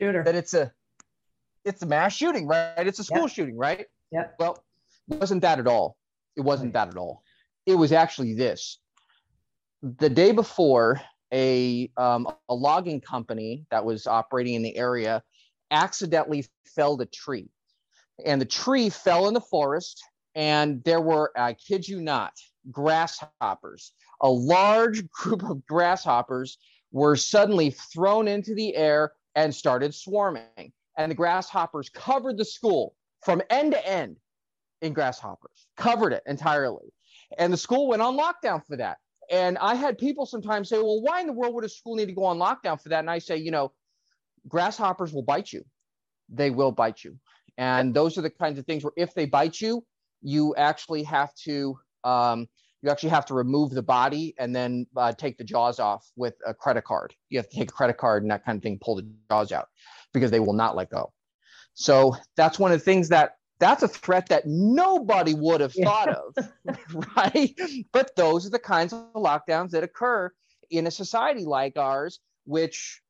Shooter. 0.00 0.22
That 0.22 0.34
it's 0.34 0.52
a 0.52 0.72
it's 1.64 1.82
a 1.82 1.86
mass 1.86 2.14
shooting, 2.14 2.46
right? 2.46 2.86
It's 2.86 2.98
a 2.98 3.04
school 3.04 3.22
yep. 3.22 3.30
shooting, 3.30 3.56
right? 3.56 3.86
Yeah. 4.10 4.28
Well, 4.38 4.62
it 5.10 5.18
wasn't 5.18 5.42
that 5.42 5.58
at 5.58 5.66
all. 5.66 5.96
It 6.36 6.42
wasn't 6.42 6.72
that 6.74 6.88
at 6.88 6.96
all. 6.96 7.22
It 7.66 7.74
was 7.74 7.92
actually 7.92 8.34
this. 8.34 8.78
The 9.82 10.08
day 10.08 10.32
before, 10.32 11.00
a 11.32 11.90
um, 11.96 12.28
a 12.48 12.54
logging 12.54 13.00
company 13.00 13.66
that 13.70 13.84
was 13.84 14.06
operating 14.06 14.54
in 14.54 14.62
the 14.62 14.76
area 14.76 15.22
accidentally 15.70 16.44
felled 16.66 17.00
a 17.02 17.06
tree, 17.06 17.48
and 18.24 18.40
the 18.40 18.46
tree 18.46 18.88
fell 18.88 19.28
in 19.28 19.34
the 19.34 19.40
forest. 19.40 20.02
And 20.36 20.82
there 20.84 21.00
were, 21.00 21.32
I 21.36 21.54
kid 21.54 21.88
you 21.88 22.00
not, 22.00 22.32
grasshoppers. 22.70 23.92
A 24.20 24.28
large 24.28 25.08
group 25.10 25.42
of 25.42 25.66
grasshoppers 25.66 26.58
were 26.92 27.16
suddenly 27.16 27.70
thrown 27.70 28.28
into 28.28 28.54
the 28.54 28.76
air 28.76 29.12
and 29.34 29.54
started 29.54 29.94
swarming. 29.94 30.72
And 31.00 31.10
the 31.10 31.16
grasshoppers 31.16 31.88
covered 31.88 32.36
the 32.36 32.44
school 32.44 32.94
from 33.22 33.40
end 33.48 33.72
to 33.72 33.88
end 33.88 34.18
in 34.82 34.92
grasshoppers, 34.92 35.66
covered 35.78 36.12
it 36.12 36.22
entirely. 36.26 36.92
And 37.38 37.50
the 37.50 37.56
school 37.56 37.88
went 37.88 38.02
on 38.02 38.18
lockdown 38.18 38.62
for 38.66 38.76
that. 38.76 38.98
And 39.30 39.56
I 39.58 39.76
had 39.76 39.96
people 39.96 40.26
sometimes 40.26 40.68
say, 40.68 40.76
well, 40.76 41.00
why 41.00 41.22
in 41.22 41.26
the 41.26 41.32
world 41.32 41.54
would 41.54 41.64
a 41.64 41.70
school 41.70 41.96
need 41.96 42.06
to 42.06 42.12
go 42.12 42.24
on 42.24 42.36
lockdown 42.36 42.78
for 42.78 42.90
that? 42.90 42.98
And 42.98 43.08
I 43.08 43.18
say, 43.18 43.38
you 43.38 43.50
know, 43.50 43.72
grasshoppers 44.46 45.14
will 45.14 45.22
bite 45.22 45.50
you. 45.54 45.64
They 46.28 46.50
will 46.50 46.70
bite 46.70 47.02
you. 47.02 47.16
And 47.56 47.94
those 47.94 48.18
are 48.18 48.22
the 48.22 48.28
kinds 48.28 48.58
of 48.58 48.66
things 48.66 48.84
where 48.84 48.92
if 48.94 49.14
they 49.14 49.24
bite 49.24 49.58
you, 49.58 49.82
you 50.20 50.54
actually 50.56 51.04
have 51.04 51.34
to 51.46 51.78
um, 52.04 52.46
you 52.82 52.90
actually 52.90 53.10
have 53.10 53.26
to 53.26 53.34
remove 53.34 53.70
the 53.70 53.82
body 53.82 54.34
and 54.38 54.54
then 54.54 54.86
uh, 54.96 55.12
take 55.12 55.36
the 55.38 55.44
jaws 55.44 55.78
off 55.78 56.10
with 56.16 56.34
a 56.46 56.54
credit 56.54 56.84
card. 56.84 57.14
You 57.28 57.38
have 57.38 57.48
to 57.48 57.56
take 57.56 57.70
a 57.70 57.72
credit 57.72 57.98
card 57.98 58.22
and 58.22 58.30
that 58.30 58.44
kind 58.44 58.56
of 58.56 58.62
thing, 58.62 58.78
pull 58.82 58.96
the 58.96 59.06
jaws 59.30 59.52
out 59.52 59.68
because 60.12 60.30
they 60.30 60.40
will 60.40 60.52
not 60.52 60.76
let 60.76 60.90
go. 60.90 61.12
So 61.74 62.16
that's 62.36 62.58
one 62.58 62.72
of 62.72 62.78
the 62.78 62.84
things 62.84 63.08
that 63.10 63.36
that's 63.60 63.82
a 63.82 63.88
threat 63.88 64.28
that 64.30 64.46
nobody 64.46 65.34
would 65.34 65.60
have 65.60 65.74
thought 65.74 66.08
of, 66.08 66.34
right? 67.16 67.54
But 67.92 68.16
those 68.16 68.46
are 68.46 68.50
the 68.50 68.58
kinds 68.58 68.92
of 68.94 69.12
lockdowns 69.14 69.70
that 69.70 69.84
occur 69.84 70.32
in 70.70 70.86
a 70.86 70.90
society 70.90 71.44
like 71.44 71.76
ours, 71.76 72.20
which 72.46 73.02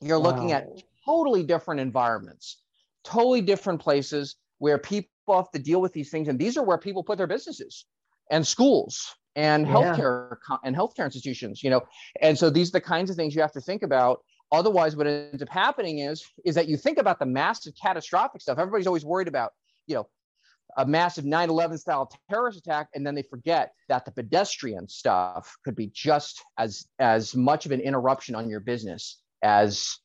you're 0.00 0.18
wow. 0.18 0.30
looking 0.30 0.52
at 0.52 0.66
totally 1.04 1.42
different 1.42 1.80
environments, 1.80 2.62
totally 3.04 3.42
different 3.42 3.80
places 3.80 4.36
where 4.58 4.78
people 4.78 5.10
have 5.28 5.50
to 5.50 5.58
deal 5.58 5.80
with 5.80 5.92
these 5.92 6.10
things. 6.10 6.28
And 6.28 6.38
these 6.38 6.56
are 6.56 6.62
where 6.62 6.78
people 6.78 7.04
put 7.04 7.18
their 7.18 7.26
businesses 7.26 7.84
and 8.30 8.46
schools 8.46 9.14
and 9.36 9.66
healthcare 9.66 10.36
yeah. 10.48 10.56
and 10.64 10.74
healthcare 10.74 11.04
institutions, 11.04 11.62
you 11.62 11.70
know. 11.70 11.82
And 12.22 12.38
so 12.38 12.48
these 12.48 12.70
are 12.70 12.78
the 12.78 12.80
kinds 12.80 13.10
of 13.10 13.16
things 13.16 13.34
you 13.34 13.42
have 13.42 13.52
to 13.52 13.60
think 13.60 13.82
about. 13.82 14.20
Otherwise, 14.54 14.96
what 14.96 15.06
ends 15.06 15.42
up 15.42 15.48
happening 15.48 15.98
is 15.98 16.24
is 16.44 16.54
that 16.54 16.68
you 16.68 16.76
think 16.76 16.98
about 16.98 17.18
the 17.18 17.26
massive 17.26 17.74
catastrophic 17.80 18.40
stuff. 18.40 18.58
Everybody's 18.58 18.86
always 18.86 19.04
worried 19.04 19.28
about, 19.28 19.52
you 19.86 19.94
know, 19.94 20.08
a 20.76 20.86
massive 20.86 21.24
9/11 21.24 21.78
style 21.78 22.10
terrorist 22.30 22.58
attack, 22.58 22.88
and 22.94 23.06
then 23.06 23.14
they 23.14 23.22
forget 23.22 23.72
that 23.88 24.04
the 24.04 24.10
pedestrian 24.10 24.88
stuff 24.88 25.56
could 25.64 25.76
be 25.76 25.88
just 25.88 26.42
as 26.58 26.86
as 26.98 27.34
much 27.34 27.66
of 27.66 27.72
an 27.72 27.80
interruption 27.80 28.34
on 28.34 28.48
your 28.48 28.60
business 28.60 29.22
as, 29.42 29.98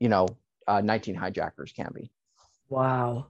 you 0.00 0.08
know, 0.08 0.26
uh, 0.66 0.80
19 0.80 1.14
hijackers 1.14 1.72
can 1.72 1.90
be. 1.94 2.10
Wow. 2.68 3.26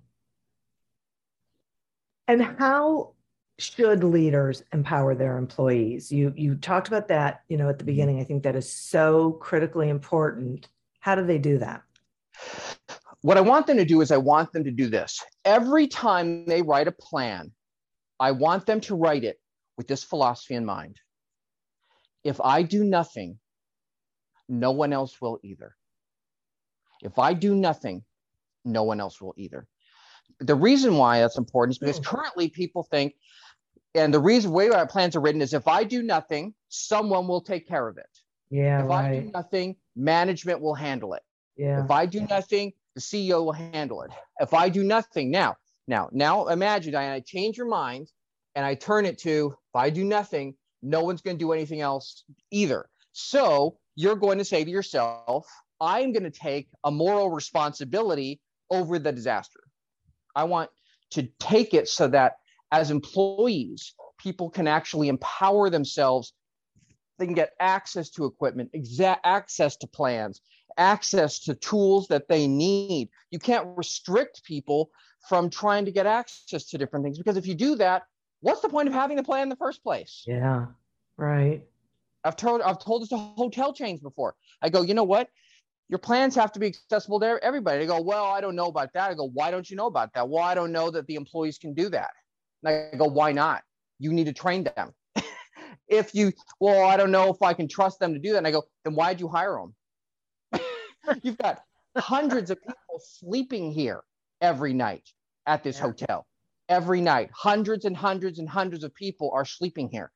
And 2.27 2.43
how 2.43 3.14
should 3.59 4.03
leaders 4.03 4.63
empower 4.73 5.15
their 5.15 5.37
employees? 5.37 6.11
You 6.11 6.33
you 6.37 6.57
talked 6.57 6.89
about 6.89 7.09
that 7.09 7.43
you 7.49 7.57
know 7.57 7.69
at 7.69 7.79
the 7.79 7.85
mm-hmm. 7.85 7.93
beginning. 7.93 8.21
I 8.21 8.25
think 8.25 8.43
that 8.43 8.57
is 8.57 8.71
so 8.71 9.33
critically 9.33 9.89
important. 9.89 10.69
How 11.01 11.15
do 11.15 11.25
they 11.25 11.39
do 11.39 11.59
that? 11.59 11.83
What 13.21 13.39
i 13.39 13.41
want 13.41 13.67
them 13.67 13.77
to 13.79 13.85
do 13.85 14.01
is 14.01 14.11
i 14.11 14.17
want 14.17 14.53
them 14.53 14.65
to 14.65 14.71
do 14.71 14.89
this. 14.89 15.23
Every 15.45 15.87
time 15.87 16.47
they 16.47 16.63
write 16.63 16.89
a 16.89 16.93
plan 16.93 17.53
i 18.21 18.31
want 18.33 18.67
them 18.67 18.81
to 18.83 18.95
write 18.95 19.25
it 19.25 19.41
with 19.77 19.87
this 19.89 20.05
philosophy 20.05 20.55
in 20.55 20.65
mind. 20.65 21.01
If 22.25 22.41
i 22.41 22.63
do 22.63 22.85
nothing 22.85 23.39
no 24.49 24.73
one 24.73 24.93
else 24.93 25.21
will 25.21 25.39
either. 25.43 25.77
If 27.03 27.19
i 27.19 27.33
do 27.35 27.55
nothing 27.55 28.05
no 28.65 28.83
one 28.83 29.01
else 29.01 29.21
will 29.21 29.35
either. 29.37 29.67
The 30.41 30.55
reason 30.55 30.97
why 30.97 31.21
that's 31.21 31.39
important 31.39 31.75
is 31.75 31.79
because 31.79 31.99
hmm. 31.99 32.05
currently 32.05 32.49
people 32.49 32.83
think 32.83 33.15
and 33.95 34.13
the 34.13 34.21
reason 34.21 34.51
way 34.51 34.69
our 34.71 34.87
plans 34.87 35.15
are 35.17 35.21
written 35.21 35.41
is 35.41 35.55
if 35.55 35.69
I 35.69 35.85
do 35.85 36.03
nothing, 36.03 36.55
someone 36.69 37.29
will 37.29 37.41
take 37.41 37.69
care 37.69 37.87
of 37.87 37.97
it. 37.99 38.09
Yeah. 38.51 38.83
If 38.83 38.89
right. 38.89 39.05
I 39.07 39.21
do 39.21 39.31
nothing, 39.33 39.77
management 39.97 40.61
will 40.61 40.75
handle 40.75 41.15
it. 41.15 41.23
Yeah. 41.57 41.85
If 41.85 41.91
I 41.91 42.07
do 42.07 42.27
nothing, 42.29 42.73
the 42.95 43.01
CEO 43.01 43.45
will 43.45 43.53
handle 43.53 44.03
it. 44.03 44.11
If 44.41 44.55
I 44.55 44.69
do 44.69 44.83
nothing, 44.83 45.31
now, 45.31 45.57
now, 45.87 46.09
now 46.13 46.49
imagine 46.49 46.95
I 46.95 47.21
change 47.21 47.57
your 47.57 47.69
mind 47.69 48.09
and 48.55 48.65
I 48.65 48.75
turn 48.75 49.07
it 49.07 49.19
to 49.19 49.55
if 49.75 49.77
I 49.77 49.91
do 49.91 50.05
nothing, 50.05 50.55
no 50.83 51.03
one's 51.03 51.23
going 51.23 51.37
to 51.37 51.45
do 51.45 51.53
anything 51.53 51.81
else 51.81 52.25
either. 52.51 52.89
So 53.13 53.79
you're 53.97 54.17
going 54.17 54.39
to 54.39 54.45
say 54.45 54.65
to 54.65 54.71
yourself, 54.71 55.47
I'm 55.81 56.13
going 56.13 56.25
to 56.25 56.31
take 56.31 56.69
a 56.85 56.91
moral 56.91 57.31
responsibility 57.31 58.41
over 58.71 58.99
the 58.99 59.13
disaster. 59.13 59.61
I 60.35 60.45
want 60.45 60.71
to 61.13 61.29
take 61.39 61.75
it 61.75 61.89
so 61.89 62.09
that 62.09 62.37
as 62.75 62.91
employees, 62.91 63.95
people 64.19 64.51
can 64.51 64.67
actually 64.67 65.09
empower 65.09 65.71
themselves. 65.71 66.33
They 67.19 67.27
can 67.27 67.35
get 67.35 67.53
access 67.61 68.11
to 68.11 68.25
equipment, 68.25 68.73
exa- 68.75 69.21
access 69.23 69.77
to 69.77 69.87
plans, 69.87 70.41
access 70.77 71.39
to 71.41 71.55
tools 71.55 72.09
that 72.09 72.27
they 72.27 72.49
need. 72.49 73.11
You 73.31 73.39
can't 73.39 73.69
restrict 73.77 74.43
people 74.45 74.91
from 75.29 75.51
trying 75.51 75.85
to 75.85 75.93
get 75.93 76.07
access 76.07 76.65
to 76.65 76.79
different 76.79 77.05
things 77.05 77.17
because 77.17 77.37
if 77.37 77.47
you 77.47 77.55
do 77.55 77.77
that, 77.77 78.03
what's 78.41 78.61
the 78.61 78.69
point 78.69 78.89
of 78.89 78.95
having 78.95 79.17
the 79.17 79.23
plan 79.23 79.45
in 79.45 79.49
the 79.49 79.57
first 79.57 79.83
place? 79.85 80.25
Yeah, 80.27 80.67
right. 81.17 81.63
I've 82.25 82.37
told 82.37 82.61
I've 82.61 82.81
told 82.81 83.03
this 83.03 83.11
to 83.11 83.17
hotel 83.17 83.73
chains 83.73 84.01
before. 84.01 84.35
I 84.61 84.69
go, 84.69 84.83
you 84.83 84.95
know 84.95 85.05
what? 85.05 85.29
Your 85.89 85.99
plans 85.99 86.35
have 86.35 86.51
to 86.53 86.59
be 86.59 86.67
accessible 86.67 87.21
to 87.21 87.39
everybody. 87.41 87.79
They 87.79 87.87
go, 87.87 88.01
well, 88.01 88.25
I 88.25 88.41
don't 88.41 88.57
know 88.57 88.67
about 88.67 88.93
that. 88.95 89.11
I 89.11 89.15
go, 89.15 89.29
why 89.29 89.53
don't 89.53 89.71
you 89.71 89.77
know 89.77 89.87
about 89.87 90.13
that? 90.15 90.29
Well, 90.29 90.43
I 90.43 90.55
don't 90.55 90.73
know 90.73 90.91
that 90.91 91.07
the 91.07 91.15
employees 91.15 91.59
can 91.59 91.75
do 91.75 91.89
that. 91.91 92.11
And 92.65 92.89
I 92.93 92.97
go, 92.97 93.07
why 93.07 93.33
not? 93.33 93.63
You 93.99 94.13
need 94.13 94.25
to 94.25 94.33
train 94.33 94.65
them. 94.65 94.93
if 95.89 96.15
you, 96.15 96.33
well, 96.61 96.85
I 96.89 96.97
don't 96.97 97.11
know 97.11 97.31
if 97.31 97.43
I 97.43 97.53
can 97.53 97.69
trust 97.69 97.99
them 98.01 98.15
to 98.15 98.19
do 98.19 98.33
that. 98.33 98.39
And 98.39 98.47
I 98.47 98.51
go, 98.51 98.65
then 98.85 98.95
why'd 98.95 99.21
you 99.21 99.29
hire 99.29 99.59
them? 100.53 100.61
You've 101.23 101.39
got 101.39 101.63
hundreds 101.97 102.51
of 102.51 102.61
people 102.61 103.01
sleeping 103.01 103.71
here 103.71 104.03
every 104.41 104.73
night 104.73 105.09
at 105.47 105.63
this 105.63 105.77
yeah. 105.77 105.83
hotel. 105.83 106.27
Every 106.69 107.03
night, 107.03 107.31
hundreds 107.35 107.85
and 107.85 107.95
hundreds 107.95 108.39
and 108.39 108.49
hundreds 108.49 108.85
of 108.85 108.95
people 108.95 109.31
are 109.35 109.45
sleeping 109.45 109.91
here. 109.91 110.11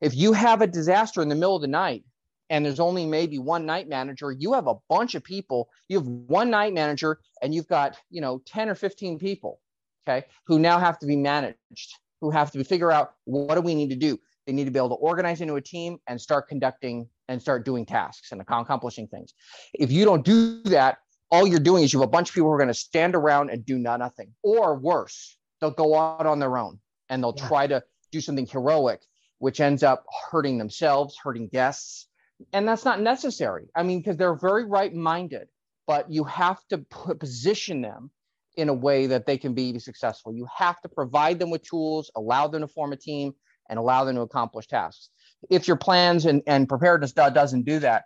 If 0.00 0.14
you 0.16 0.32
have 0.32 0.62
a 0.62 0.66
disaster 0.66 1.20
in 1.20 1.28
the 1.28 1.34
middle 1.34 1.56
of 1.56 1.62
the 1.62 1.68
night 1.68 2.04
and 2.48 2.64
there's 2.64 2.80
only 2.80 3.04
maybe 3.04 3.38
one 3.38 3.66
night 3.66 3.86
manager, 3.86 4.32
you 4.32 4.54
have 4.54 4.66
a 4.66 4.76
bunch 4.88 5.14
of 5.14 5.22
people. 5.22 5.68
You 5.88 5.98
have 5.98 6.06
one 6.06 6.50
night 6.50 6.72
manager 6.72 7.18
and 7.42 7.54
you've 7.54 7.68
got, 7.68 7.98
you 8.10 8.22
know, 8.22 8.40
10 8.46 8.70
or 8.70 8.74
15 8.74 9.18
people 9.18 9.60
okay, 10.06 10.26
who 10.46 10.58
now 10.58 10.78
have 10.78 10.98
to 11.00 11.06
be 11.06 11.16
managed, 11.16 11.94
who 12.20 12.30
have 12.30 12.50
to 12.52 12.64
figure 12.64 12.90
out 12.90 13.12
what 13.24 13.54
do 13.54 13.60
we 13.60 13.74
need 13.74 13.90
to 13.90 13.96
do. 13.96 14.18
They 14.46 14.52
need 14.52 14.64
to 14.64 14.70
be 14.70 14.78
able 14.78 14.90
to 14.90 14.94
organize 14.96 15.40
into 15.40 15.54
a 15.54 15.60
team 15.60 15.98
and 16.06 16.20
start 16.20 16.48
conducting 16.48 17.08
and 17.28 17.40
start 17.40 17.64
doing 17.64 17.86
tasks 17.86 18.32
and 18.32 18.40
accomplishing 18.40 19.08
things. 19.08 19.32
If 19.72 19.90
you 19.90 20.04
don't 20.04 20.24
do 20.24 20.62
that, 20.64 20.98
all 21.30 21.46
you're 21.46 21.58
doing 21.58 21.82
is 21.82 21.92
you 21.92 22.00
have 22.00 22.08
a 22.08 22.12
bunch 22.12 22.28
of 22.28 22.34
people 22.34 22.48
who 22.48 22.54
are 22.54 22.58
going 22.58 22.68
to 22.68 22.74
stand 22.74 23.14
around 23.14 23.50
and 23.50 23.64
do 23.64 23.78
nothing, 23.78 24.34
or 24.42 24.76
worse, 24.76 25.38
they'll 25.60 25.70
go 25.70 25.96
out 25.96 26.26
on 26.26 26.38
their 26.38 26.58
own 26.58 26.78
and 27.08 27.22
they'll 27.22 27.34
yeah. 27.36 27.48
try 27.48 27.66
to 27.66 27.82
do 28.12 28.20
something 28.20 28.46
heroic, 28.46 29.00
which 29.38 29.60
ends 29.60 29.82
up 29.82 30.04
hurting 30.30 30.58
themselves, 30.58 31.16
hurting 31.22 31.48
guests. 31.48 32.06
And 32.52 32.68
that's 32.68 32.84
not 32.84 33.00
necessary. 33.00 33.68
I 33.74 33.82
mean, 33.82 34.00
because 34.00 34.16
they're 34.16 34.34
very 34.34 34.64
right 34.64 34.94
minded, 34.94 35.48
but 35.86 36.10
you 36.10 36.24
have 36.24 36.60
to 36.68 36.78
put, 36.78 37.18
position 37.18 37.80
them 37.80 38.10
in 38.56 38.68
a 38.68 38.74
way 38.74 39.06
that 39.06 39.26
they 39.26 39.36
can 39.36 39.54
be 39.54 39.78
successful. 39.78 40.32
You 40.32 40.46
have 40.56 40.80
to 40.82 40.88
provide 40.88 41.38
them 41.38 41.50
with 41.50 41.62
tools, 41.62 42.10
allow 42.16 42.46
them 42.48 42.62
to 42.62 42.68
form 42.68 42.92
a 42.92 42.96
team, 42.96 43.32
and 43.68 43.78
allow 43.78 44.04
them 44.04 44.16
to 44.16 44.22
accomplish 44.22 44.66
tasks. 44.66 45.10
If 45.50 45.66
your 45.66 45.76
plans 45.76 46.26
and, 46.26 46.42
and 46.46 46.68
preparedness 46.68 47.12
doesn't 47.12 47.64
do 47.64 47.78
that, 47.80 48.04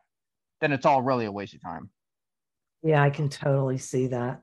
then 0.61 0.73
it's 0.73 0.87
all 0.87 1.03
really 1.03 1.27
a 1.27 1.33
waste 1.33 1.55
of 1.55 1.63
time. 1.63 1.91
Yeah, 2.83 3.03
I 3.03 3.11
can 3.11 3.29
totally 3.29 3.79
see 3.79 4.07
that. 4.09 4.43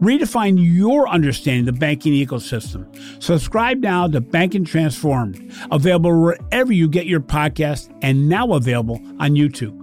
Redefine 0.00 0.56
your 0.58 1.08
understanding 1.08 1.68
of 1.68 1.74
the 1.74 1.80
banking 1.80 2.12
ecosystem. 2.12 2.86
Subscribe 3.22 3.78
now 3.78 4.08
to 4.08 4.20
Banking 4.20 4.64
Transformed, 4.64 5.52
available 5.70 6.20
wherever 6.20 6.72
you 6.72 6.88
get 6.88 7.06
your 7.06 7.20
podcast 7.20 7.96
and 8.02 8.28
now 8.28 8.52
available 8.52 9.00
on 9.18 9.32
YouTube. 9.32 9.78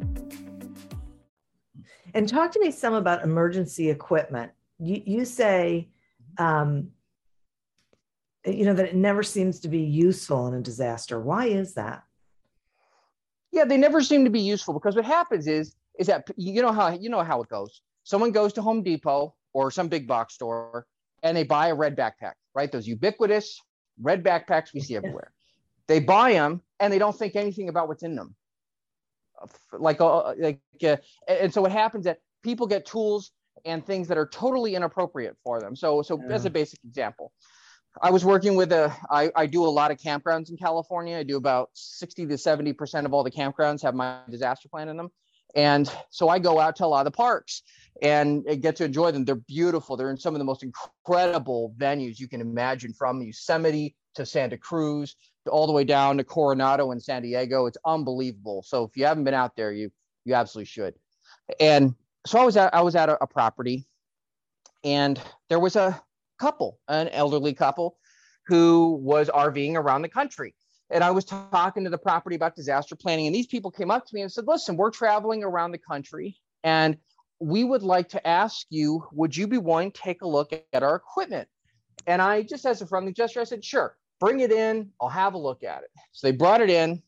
And 2.13 2.27
talk 2.27 2.51
to 2.51 2.59
me 2.59 2.71
some 2.71 2.93
about 2.93 3.23
emergency 3.23 3.89
equipment. 3.89 4.51
You, 4.79 5.01
you 5.05 5.25
say, 5.25 5.89
um, 6.37 6.89
you 8.45 8.65
know, 8.65 8.73
that 8.73 8.87
it 8.87 8.95
never 8.95 9.23
seems 9.23 9.59
to 9.61 9.67
be 9.67 9.81
useful 9.81 10.47
in 10.47 10.53
a 10.53 10.61
disaster. 10.61 11.19
Why 11.19 11.45
is 11.45 11.73
that? 11.75 12.03
Yeah, 13.51 13.65
they 13.65 13.77
never 13.77 14.01
seem 14.01 14.23
to 14.25 14.29
be 14.29 14.39
useful 14.39 14.73
because 14.73 14.95
what 14.95 15.05
happens 15.05 15.47
is, 15.47 15.75
is 15.97 16.07
that 16.07 16.27
you 16.37 16.61
know 16.61 16.71
how 16.71 16.89
you 16.89 17.09
know 17.09 17.23
how 17.23 17.41
it 17.41 17.49
goes. 17.49 17.81
Someone 18.03 18.31
goes 18.31 18.53
to 18.53 18.61
Home 18.61 18.83
Depot 18.83 19.35
or 19.53 19.71
some 19.71 19.87
big 19.87 20.07
box 20.07 20.33
store 20.33 20.85
and 21.23 21.35
they 21.35 21.43
buy 21.43 21.67
a 21.67 21.75
red 21.75 21.97
backpack, 21.97 22.33
right? 22.53 22.71
Those 22.71 22.87
ubiquitous 22.87 23.59
red 24.01 24.23
backpacks 24.23 24.73
we 24.73 24.81
see 24.81 24.95
everywhere. 24.95 25.31
They 25.87 25.99
buy 25.99 26.33
them 26.33 26.61
and 26.79 26.93
they 26.93 26.99
don't 26.99 27.17
think 27.17 27.35
anything 27.35 27.69
about 27.69 27.87
what's 27.87 28.03
in 28.03 28.15
them. 28.15 28.35
Like, 29.71 30.01
uh, 30.01 30.33
like, 30.37 30.59
uh, 30.83 30.97
and 31.27 31.53
so 31.53 31.61
what 31.61 31.71
happens 31.71 32.05
that 32.05 32.19
people 32.43 32.67
get 32.67 32.85
tools 32.85 33.31
and 33.65 33.85
things 33.85 34.07
that 34.09 34.17
are 34.17 34.27
totally 34.27 34.75
inappropriate 34.75 35.35
for 35.43 35.59
them. 35.59 35.75
So, 35.75 36.01
so 36.01 36.21
yeah. 36.21 36.33
as 36.33 36.45
a 36.45 36.49
basic 36.49 36.79
example, 36.83 37.31
I 38.01 38.11
was 38.11 38.23
working 38.23 38.55
with 38.55 38.71
a, 38.71 38.95
I, 39.09 39.31
I 39.35 39.45
do 39.45 39.65
a 39.65 39.67
lot 39.67 39.91
of 39.91 39.97
campgrounds 39.97 40.49
in 40.49 40.57
California. 40.57 41.17
I 41.17 41.23
do 41.23 41.37
about 41.37 41.69
60 41.73 42.27
to 42.27 42.35
70% 42.35 43.05
of 43.05 43.13
all 43.13 43.23
the 43.23 43.31
campgrounds 43.31 43.81
have 43.81 43.95
my 43.95 44.19
disaster 44.29 44.69
plan 44.69 44.89
in 44.89 44.97
them. 44.97 45.09
And 45.55 45.91
so 46.09 46.29
I 46.29 46.39
go 46.39 46.59
out 46.59 46.75
to 46.77 46.85
a 46.85 46.87
lot 46.87 47.05
of 47.05 47.11
the 47.11 47.17
parks 47.17 47.63
and 48.01 48.45
get 48.61 48.75
to 48.77 48.85
enjoy 48.85 49.11
them. 49.11 49.25
They're 49.25 49.35
beautiful. 49.35 49.97
They're 49.97 50.11
in 50.11 50.17
some 50.17 50.35
of 50.35 50.39
the 50.39 50.45
most 50.45 50.63
incredible 50.63 51.73
venues 51.77 52.19
you 52.19 52.27
can 52.27 52.41
imagine 52.41 52.93
from 52.93 53.21
Yosemite 53.21 53.95
to 54.15 54.25
Santa 54.25 54.57
Cruz 54.57 55.15
all 55.49 55.67
the 55.67 55.73
way 55.73 55.83
down 55.83 56.17
to 56.17 56.23
Coronado 56.23 56.91
and 56.91 57.01
San 57.01 57.21
Diego. 57.21 57.65
It's 57.65 57.77
unbelievable. 57.85 58.63
So 58.63 58.83
if 58.83 58.95
you 58.95 59.05
haven't 59.05 59.23
been 59.23 59.33
out 59.33 59.55
there, 59.55 59.71
you 59.71 59.91
you 60.25 60.35
absolutely 60.35 60.65
should. 60.65 60.93
And 61.59 61.95
so 62.25 62.39
I 62.39 62.45
was 62.45 62.57
at 62.57 62.73
I 62.73 62.81
was 62.81 62.95
at 62.95 63.09
a, 63.09 63.21
a 63.23 63.27
property 63.27 63.87
and 64.83 65.19
there 65.49 65.59
was 65.59 65.75
a 65.75 66.01
couple, 66.39 66.79
an 66.87 67.09
elderly 67.09 67.53
couple 67.53 67.97
who 68.47 68.99
was 69.01 69.29
RVing 69.29 69.75
around 69.75 70.01
the 70.01 70.09
country 70.09 70.55
and 70.89 71.03
I 71.03 71.11
was 71.11 71.25
talking 71.25 71.83
to 71.83 71.89
the 71.89 71.97
property 71.97 72.35
about 72.35 72.55
disaster 72.55 72.95
planning, 72.95 73.27
and 73.27 73.35
these 73.35 73.47
people 73.47 73.71
came 73.71 73.91
up 73.91 74.05
to 74.07 74.15
me 74.15 74.21
and 74.21 74.31
said, 74.31 74.45
Listen, 74.47 74.75
we're 74.75 74.91
traveling 74.91 75.43
around 75.43 75.71
the 75.71 75.77
country, 75.77 76.37
and 76.63 76.97
we 77.39 77.63
would 77.63 77.83
like 77.83 78.09
to 78.09 78.27
ask 78.27 78.65
you, 78.69 79.05
would 79.13 79.35
you 79.35 79.47
be 79.47 79.57
willing 79.57 79.91
to 79.91 80.01
take 80.01 80.21
a 80.21 80.27
look 80.27 80.51
at 80.73 80.83
our 80.83 80.95
equipment? 80.95 81.47
And 82.05 82.21
I 82.21 82.41
just, 82.41 82.65
as 82.65 82.81
a 82.81 82.87
friendly 82.87 83.13
gesture, 83.13 83.41
I 83.41 83.45
said, 83.45 83.63
Sure, 83.63 83.95
bring 84.19 84.39
it 84.39 84.51
in. 84.51 84.89
I'll 84.99 85.09
have 85.09 85.35
a 85.35 85.37
look 85.37 85.63
at 85.63 85.83
it. 85.83 85.89
So 86.11 86.27
they 86.27 86.35
brought 86.35 86.61
it 86.61 86.69
in, 86.69 87.01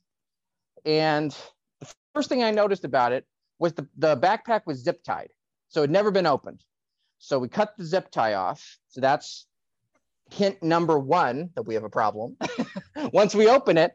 and 0.85 1.35
the 1.79 1.91
first 2.13 2.29
thing 2.29 2.43
I 2.43 2.51
noticed 2.51 2.85
about 2.85 3.11
it 3.11 3.25
was 3.59 3.73
the, 3.73 3.87
the 3.97 4.17
backpack 4.17 4.61
was 4.65 4.83
zip 4.83 5.03
tied, 5.03 5.29
so 5.69 5.83
it 5.83 5.89
never 5.89 6.11
been 6.11 6.27
opened. 6.27 6.63
So 7.17 7.37
we 7.37 7.47
cut 7.47 7.77
the 7.77 7.85
zip 7.85 8.09
tie 8.11 8.33
off. 8.33 8.79
So 8.89 8.99
that's 8.99 9.45
hint 10.33 10.61
number 10.63 10.97
one 10.97 11.49
that 11.55 11.63
we 11.63 11.73
have 11.75 11.83
a 11.83 11.89
problem. 11.89 12.37
Once 13.13 13.35
we 13.35 13.47
open 13.47 13.77
it, 13.77 13.93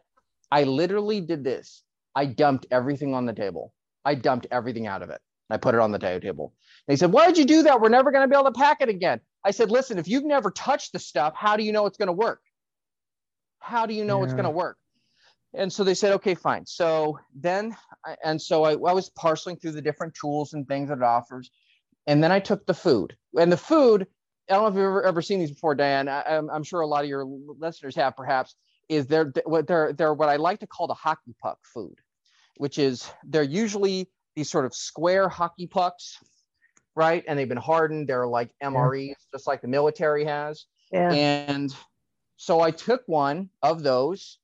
I 0.51 0.65
literally 0.65 1.21
did 1.21 1.45
this. 1.45 1.83
I 2.15 2.27
dumped 2.27 2.67
everything 2.71 3.15
on 3.15 3.27
the 3.27 3.33
table. 3.33 3.73
I 4.05 4.15
dumped 4.15 4.47
everything 4.51 4.87
out 4.87 5.03
of 5.03 5.11
it. 5.11 5.21
I 5.51 5.57
put 5.59 5.75
it 5.75 5.81
on 5.81 5.93
the 5.93 5.99
table. 5.99 6.55
They 6.89 6.97
said, 6.97 7.13
Why 7.13 7.27
did 7.27 7.39
you 7.39 7.45
do 7.45 7.63
that? 7.65 7.81
We're 7.81 7.89
never 7.89 8.11
going 8.11 8.23
to 8.23 8.29
be 8.29 8.39
able 8.39 8.53
to 8.53 8.59
pack 8.59 8.81
it 8.81 8.89
again. 8.89 9.21
I 9.45 9.51
said, 9.51 9.71
Listen, 9.71 9.99
if 9.99 10.09
you've 10.09 10.25
never 10.25 10.51
touched 10.51 10.93
the 10.93 10.99
stuff, 10.99 11.35
how 11.37 11.57
do 11.57 11.63
you 11.63 11.73
know 11.73 11.87
it's 11.87 11.99
going 11.99 12.09
to 12.09 12.13
work? 12.13 12.41
How 13.61 13.87
do 13.87 13.95
you 13.95 14.05
know 14.05 14.19
yeah. 14.19 14.25
it's 14.25 14.33
going 14.33 14.45
to 14.45 14.51
work? 14.51 14.77
And 15.55 15.73
so 15.73 15.85
they 15.85 15.95
said, 15.95 16.13
Okay, 16.15 16.35
fine. 16.35 16.67
So 16.67 17.19
then, 17.35 17.77
and 18.25 18.41
so 18.41 18.65
I, 18.65 18.73
I 18.73 18.93
was 18.93 19.11
parceling 19.11 19.57
through 19.57 19.73
the 19.73 19.83
different 19.83 20.15
tools 20.15 20.53
and 20.53 20.67
things 20.67 20.89
that 20.89 20.99
it 20.99 21.05
offers. 21.05 21.51
And 22.07 22.23
then 22.23 22.33
I 22.33 22.41
took 22.41 22.67
the 22.67 22.75
food. 22.75 23.17
And 23.39 23.51
the 23.51 23.57
food, 23.57 24.07
I 24.49 24.55
don't 24.55 24.63
know 24.63 24.69
if 24.69 24.75
you've 24.75 24.85
ever, 24.85 25.03
ever 25.05 25.23
seen 25.23 25.41
these 25.41 25.51
before, 25.51 25.75
Diane. 25.75 26.09
I, 26.09 26.23
am 26.27 26.49
I'm 26.51 26.63
sure 26.63 26.81
a 26.81 26.87
lot 26.87 27.03
of 27.03 27.11
your 27.11 27.25
listeners 27.25 27.97
have, 27.97 28.17
perhaps. 28.17 28.55
Is 28.89 29.09
they're 29.09 29.33
what 29.45 29.67
they're 29.67 29.93
they're 29.93 30.15
what 30.15 30.29
I 30.29 30.37
like 30.37 30.61
to 30.61 30.67
call 30.67 30.87
the 30.87 30.95
hockey 30.95 31.35
puck 31.43 31.59
food, 31.65 31.97
which 32.59 32.79
is 32.79 33.11
they're 33.25 33.43
usually 33.43 34.09
these 34.37 34.49
sort 34.49 34.65
of 34.65 34.75
square 34.75 35.29
hockey 35.29 35.67
pucks, 35.67 36.19
right? 36.95 37.25
And 37.27 37.37
they've 37.37 37.49
been 37.49 37.57
hardened. 37.57 38.09
They're 38.09 38.29
like 38.29 38.51
MREs, 38.63 39.09
yeah. 39.09 39.15
just 39.33 39.49
like 39.49 39.61
the 39.61 39.69
military 39.69 40.25
has. 40.25 40.67
Yeah. 40.93 41.11
And 41.11 41.75
so 42.37 42.61
I 42.61 42.71
took 42.71 43.03
one 43.07 43.51
of 43.63 43.83
those, 43.83 44.39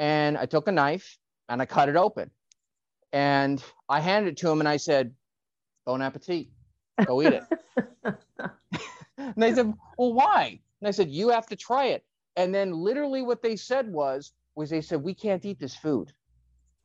and 0.00 0.36
I 0.36 0.46
took 0.46 0.66
a 0.66 0.72
knife 0.72 1.18
and 1.48 1.62
I 1.62 1.66
cut 1.66 1.88
it 1.88 1.94
open, 1.94 2.32
and 3.12 3.62
I 3.88 4.00
handed 4.00 4.32
it 4.32 4.36
to 4.38 4.50
him, 4.50 4.58
and 4.58 4.68
I 4.68 4.78
said, 4.78 5.14
"Bon 5.86 6.02
appetit, 6.02 6.48
go 7.06 7.22
eat 7.22 7.34
it." 7.34 7.44
And 9.24 9.42
they 9.42 9.54
said, 9.54 9.72
Well, 9.98 10.12
why? 10.12 10.60
And 10.80 10.88
I 10.88 10.90
said, 10.90 11.10
You 11.10 11.30
have 11.30 11.46
to 11.46 11.56
try 11.56 11.86
it. 11.86 12.04
And 12.36 12.54
then 12.54 12.72
literally 12.72 13.22
what 13.22 13.42
they 13.42 13.56
said 13.56 13.90
was, 13.90 14.32
was 14.54 14.70
they 14.70 14.80
said, 14.80 15.02
We 15.02 15.14
can't 15.14 15.44
eat 15.44 15.58
this 15.58 15.74
food. 15.74 16.12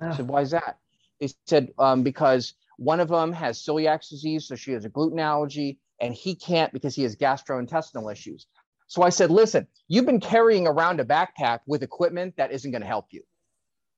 I 0.01 0.15
said, 0.15 0.27
Why 0.27 0.41
is 0.41 0.51
that? 0.51 0.77
They 1.19 1.29
said, 1.45 1.73
um, 1.77 2.03
because 2.03 2.53
one 2.77 2.99
of 2.99 3.09
them 3.09 3.33
has 3.33 3.61
celiac 3.61 4.07
disease, 4.07 4.47
so 4.47 4.55
she 4.55 4.71
has 4.71 4.85
a 4.85 4.89
gluten 4.89 5.19
allergy, 5.19 5.79
and 5.99 6.13
he 6.13 6.35
can't 6.35 6.71
because 6.71 6.95
he 6.95 7.03
has 7.03 7.15
gastrointestinal 7.15 8.11
issues. 8.11 8.47
So 8.87 9.03
I 9.03 9.09
said, 9.09 9.29
listen, 9.29 9.67
you've 9.87 10.05
been 10.05 10.21
carrying 10.21 10.65
around 10.65 10.99
a 10.99 11.05
backpack 11.05 11.59
with 11.67 11.83
equipment 11.83 12.35
that 12.37 12.51
isn't 12.51 12.71
going 12.71 12.81
to 12.81 12.87
help 12.87 13.07
you. 13.11 13.21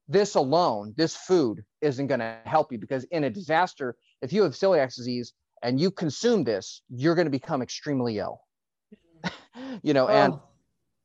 This 0.08 0.36
alone, 0.36 0.94
this 0.98 1.16
food 1.16 1.64
isn't 1.80 2.08
going 2.08 2.20
to 2.20 2.40
help 2.44 2.72
you 2.72 2.78
because 2.78 3.06
in 3.06 3.24
a 3.24 3.30
disaster, 3.30 3.96
if 4.22 4.34
you 4.34 4.44
have 4.44 4.54
celiac 4.54 4.94
disease, 4.94 5.34
and 5.62 5.80
you 5.80 5.92
consume 5.92 6.44
this, 6.44 6.82
you're 6.90 7.16
going 7.16 7.26
to 7.26 7.32
become 7.32 7.62
extremely 7.62 8.18
ill. 8.18 8.42
you 9.84 9.94
know, 9.94 10.08
oh. 10.08 10.12
and 10.12 10.34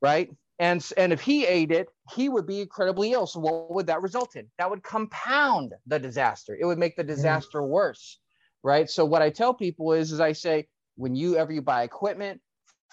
right. 0.00 0.30
And, 0.58 0.84
and 0.96 1.12
if 1.12 1.20
he 1.20 1.44
ate 1.44 1.70
it, 1.70 1.88
he 2.14 2.30
would 2.30 2.46
be 2.46 2.62
incredibly 2.62 3.12
ill. 3.12 3.26
So 3.26 3.40
what 3.40 3.74
would 3.74 3.86
that 3.88 4.00
result 4.00 4.36
in? 4.36 4.46
That 4.58 4.70
would 4.70 4.82
compound 4.82 5.74
the 5.86 5.98
disaster. 5.98 6.56
It 6.58 6.64
would 6.64 6.78
make 6.78 6.96
the 6.96 7.04
disaster 7.04 7.60
mm. 7.60 7.68
worse. 7.68 8.18
Right. 8.62 8.88
So 8.88 9.04
what 9.04 9.20
I 9.20 9.30
tell 9.30 9.52
people 9.52 9.92
is, 9.92 10.12
is 10.12 10.20
I 10.20 10.32
say, 10.32 10.66
when 10.96 11.14
you 11.14 11.36
ever 11.36 11.52
you 11.52 11.60
buy 11.60 11.82
equipment, 11.82 12.40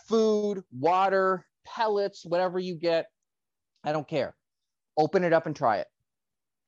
food, 0.08 0.64
water, 0.78 1.46
pellets, 1.66 2.26
whatever 2.26 2.60
you 2.60 2.76
get, 2.76 3.08
I 3.84 3.92
don't 3.92 4.08
care. 4.08 4.36
open 4.98 5.24
it 5.24 5.34
up 5.34 5.46
and 5.46 5.56
try 5.56 5.78
it. 5.78 5.88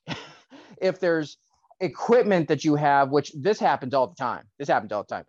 if 0.82 1.00
there's 1.00 1.38
equipment 1.80 2.48
that 2.48 2.64
you 2.64 2.76
have, 2.76 3.10
which 3.10 3.32
this 3.34 3.60
happens 3.60 3.94
all 3.94 4.08
the 4.08 4.16
time, 4.16 4.44
this 4.60 4.68
happens 4.68 4.92
all 4.92 5.04
the 5.04 5.16
time. 5.16 5.26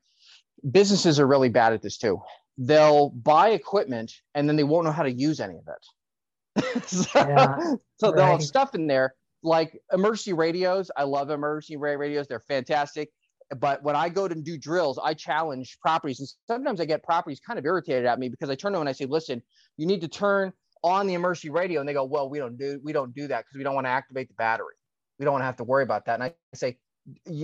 Businesses 0.71 1.21
are 1.21 1.27
really 1.27 1.49
bad 1.49 1.73
at 1.73 1.83
this 1.83 1.99
too. 1.99 2.21
They'll 2.59 3.11
buy 3.11 3.51
equipment 3.51 4.13
and 4.35 4.49
then 4.49 4.57
they 4.57 4.65
won't 4.65 4.85
know 4.85 4.93
how 4.93 5.03
to 5.03 5.13
use 5.13 5.41
any 5.41 5.57
of 5.59 5.69
it. 5.69 6.85
so, 6.87 7.07
yeah, 7.15 7.57
so 7.99 8.13
they'll 8.13 8.25
have 8.25 8.43
stuff 8.43 8.75
in 8.75 8.87
there 8.87 9.15
like 9.47 9.81
emergency 9.93 10.33
radios. 10.33 10.91
I 10.97 11.05
love 11.05 11.31
emergency 11.31 11.77
radios. 11.77 12.27
They're 12.27 12.41
fantastic. 12.41 13.11
But 13.57 13.83
when 13.83 13.95
I 13.95 14.09
go 14.09 14.27
to 14.27 14.35
do 14.35 14.59
drills, 14.59 14.99
I 14.99 15.15
challenge 15.15 15.79
properties. 15.81 16.19
And 16.19 16.29
sometimes 16.49 16.81
I 16.81 16.85
get 16.85 17.05
properties 17.05 17.41
kind 17.41 17.59
of 17.59 17.65
irritated 17.65 18.05
at 18.05 18.19
me 18.19 18.29
because 18.29 18.51
I 18.51 18.57
turn 18.57 18.73
to 18.73 18.77
them 18.77 18.83
and 18.83 18.89
I 18.89 18.93
say, 18.93 19.07
listen, 19.07 19.41
you 19.77 19.87
need 19.87 20.01
to 20.01 20.09
turn 20.09 20.53
on 20.83 21.07
the 21.07 21.15
emergency 21.15 21.51
radio. 21.51 21.79
And 21.81 21.89
they 21.89 21.93
go, 21.93 22.05
well, 22.05 22.29
we 22.29 22.39
don't 22.39 22.59
do, 22.59 22.81
we 22.83 22.93
don't 22.93 23.15
do 23.15 23.29
that 23.29 23.45
because 23.45 23.57
we 23.57 23.63
don't 23.63 23.75
want 23.75 23.87
to 23.87 23.91
activate 23.91 24.29
the 24.29 24.35
battery. 24.35 24.75
We 25.19 25.25
don't 25.25 25.33
want 25.33 25.43
to 25.43 25.47
have 25.47 25.57
to 25.57 25.65
worry 25.65 25.83
about 25.83 26.07
that. 26.07 26.15
And 26.15 26.25
I 26.25 26.35
say, 26.55 26.79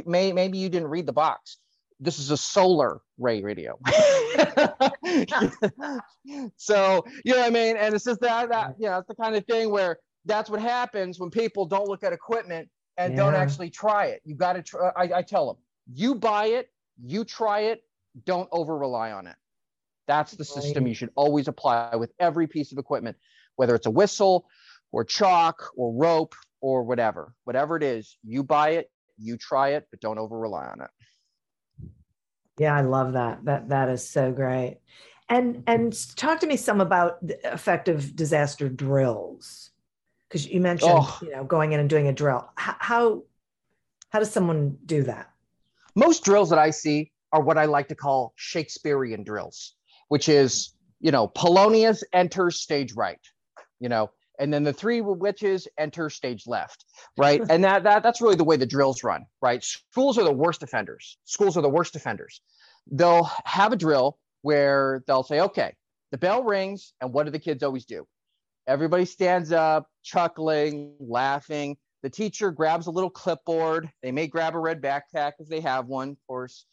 may, 0.07 0.33
maybe 0.33 0.59
you 0.59 0.69
didn't 0.69 0.89
read 0.89 1.07
the 1.07 1.13
box. 1.13 1.59
This 2.01 2.19
is 2.19 2.31
a 2.31 2.37
solar 2.37 3.01
ray 3.19 3.43
radio. 3.43 3.79
so, 6.57 7.05
you 7.25 7.33
know 7.33 7.41
what 7.41 7.47
I 7.47 7.51
mean? 7.51 7.77
And 7.77 7.95
it's 7.95 8.05
just 8.05 8.21
that, 8.21 8.49
that, 8.49 8.75
you 8.79 8.87
know, 8.87 8.99
it's 8.99 9.09
the 9.09 9.15
kind 9.15 9.37
of 9.37 9.47
thing 9.47 9.71
where 9.71 9.99
that's 10.25 10.51
what 10.51 10.61
happens 10.61 11.21
when 11.21 11.31
people 11.31 11.65
don't 11.67 11.89
look 11.89 12.03
at 12.03 12.13
equipment 12.13 12.69
and 12.97 13.13
yeah. 13.13 13.17
don't 13.17 13.35
actually 13.35 13.71
try 13.71 14.07
it. 14.07 14.21
You 14.25 14.35
got 14.35 14.55
to 14.55 14.63
try. 14.63 14.91
I, 14.97 15.19
I 15.19 15.23
tell 15.23 15.47
them, 15.47 15.57
you 15.93 16.15
buy 16.15 16.47
it, 16.47 16.69
you 17.03 17.25
try 17.25 17.61
it, 17.61 17.85
don't 18.25 18.49
over 18.53 18.77
rely 18.77 19.13
on 19.13 19.27
it. 19.27 19.37
That's 20.07 20.33
the 20.33 20.45
system 20.45 20.87
you 20.87 20.95
should 20.95 21.11
always 21.15 21.49
apply 21.49 21.97
with 21.97 22.13
every 22.19 22.47
piece 22.47 22.73
of 22.73 22.79
equipment, 22.79 23.17
whether 23.57 23.75
it's 23.75 23.87
a 23.87 23.91
whistle 23.91 24.47
or 24.91 25.05
chalk 25.05 25.71
or 25.77 25.93
rope 25.95 26.35
or 26.63 26.83
whatever. 26.85 27.35
Whatever 27.45 27.77
it 27.77 27.83
is, 27.83 28.17
you 28.25 28.43
buy 28.43 28.71
it, 28.71 28.91
you 29.19 29.37
try 29.37 29.71
it, 29.71 29.87
but 29.91 30.01
don't 30.01 30.19
over 30.19 30.39
rely 30.39 30.65
on 30.65 30.81
it. 30.81 30.91
Yeah, 32.59 32.75
I 32.75 32.81
love 32.83 33.13
that. 33.15 33.45
That 33.45 33.69
that 33.69 33.89
is 33.91 34.09
so 34.09 34.33
great. 34.33 34.79
And 35.29 35.65
and 35.67 35.95
talk 36.17 36.41
to 36.41 36.47
me 36.47 36.57
some 36.57 36.81
about 36.81 37.19
effective 37.23 38.15
disaster 38.17 38.69
drills 38.69 39.71
because 40.29 40.47
you 40.47 40.61
mentioned 40.61 40.93
oh. 40.95 41.19
you 41.23 41.31
know 41.31 41.45
going 41.45 41.73
in 41.73 41.81
and 41.81 41.91
doing 41.91 42.09
a 42.09 42.13
drill. 42.13 42.49
How 42.57 43.23
how 44.11 44.19
does 44.19 44.31
someone 44.31 44.79
do 44.87 45.03
that? 45.05 45.31
Most 45.95 46.25
drills 46.25 46.51
that 46.51 46.59
I 46.59 46.71
see 46.71 47.13
are 47.33 47.43
what 47.43 47.59
I 47.59 47.65
like 47.65 47.89
to 47.89 47.95
call 47.95 48.33
Shakespearean 48.37 49.25
drills, 49.25 49.75
which 50.09 50.29
is 50.29 50.75
you 51.01 51.11
know 51.11 51.29
Polonius 51.29 52.05
enters 52.13 52.61
stage 52.61 52.93
right, 52.95 53.21
you 53.81 53.89
know, 53.89 54.11
and 54.43 54.53
then 54.53 54.65
the 54.65 54.73
three 54.73 55.01
witches 55.01 55.69
enter 55.79 56.11
stage 56.11 56.49
left, 56.49 56.85
right? 57.17 57.41
and 57.49 57.63
that, 57.63 57.85
that 57.85 58.03
that's 58.03 58.21
really 58.21 58.35
the 58.35 58.43
way 58.43 58.57
the 58.57 58.67
drills 58.67 59.05
run, 59.05 59.25
right? 59.41 59.63
Schools 59.63 60.19
are 60.19 60.25
the 60.25 60.33
worst 60.33 60.65
offenders. 60.65 61.17
Schools 61.25 61.57
are 61.57 61.61
the 61.61 61.69
worst 61.69 61.95
offenders. 61.95 62.41
They'll 62.91 63.31
have 63.45 63.73
a 63.73 63.77
drill 63.77 64.19
where 64.41 65.05
they'll 65.07 65.23
say, 65.23 65.41
okay, 65.43 65.75
the 66.11 66.19
bell 66.19 66.43
rings, 66.43 66.93
and 67.01 67.13
what 67.13 67.25
do 67.25 67.31
the 67.31 67.39
kids 67.39 67.63
always 67.63 67.85
do? 67.85 68.05
Everybody 68.67 69.05
stands 69.05 69.53
up, 69.53 69.87
chuckling, 70.03 70.97
laughing. 70.99 71.77
The 72.03 72.11
teacher 72.11 72.51
grabs 72.51 72.89
a 72.89 72.91
little 72.91 73.11
clipboard. 73.11 73.89
They 74.03 74.11
may 74.11 74.27
grab 74.27 74.57
a 74.57 74.59
red 74.59 74.83
backpack 74.83 75.35
if 75.39 75.49
they 75.49 75.61
have 75.61 75.87
one, 75.87 76.11
of 76.11 76.17
course. 76.27 76.67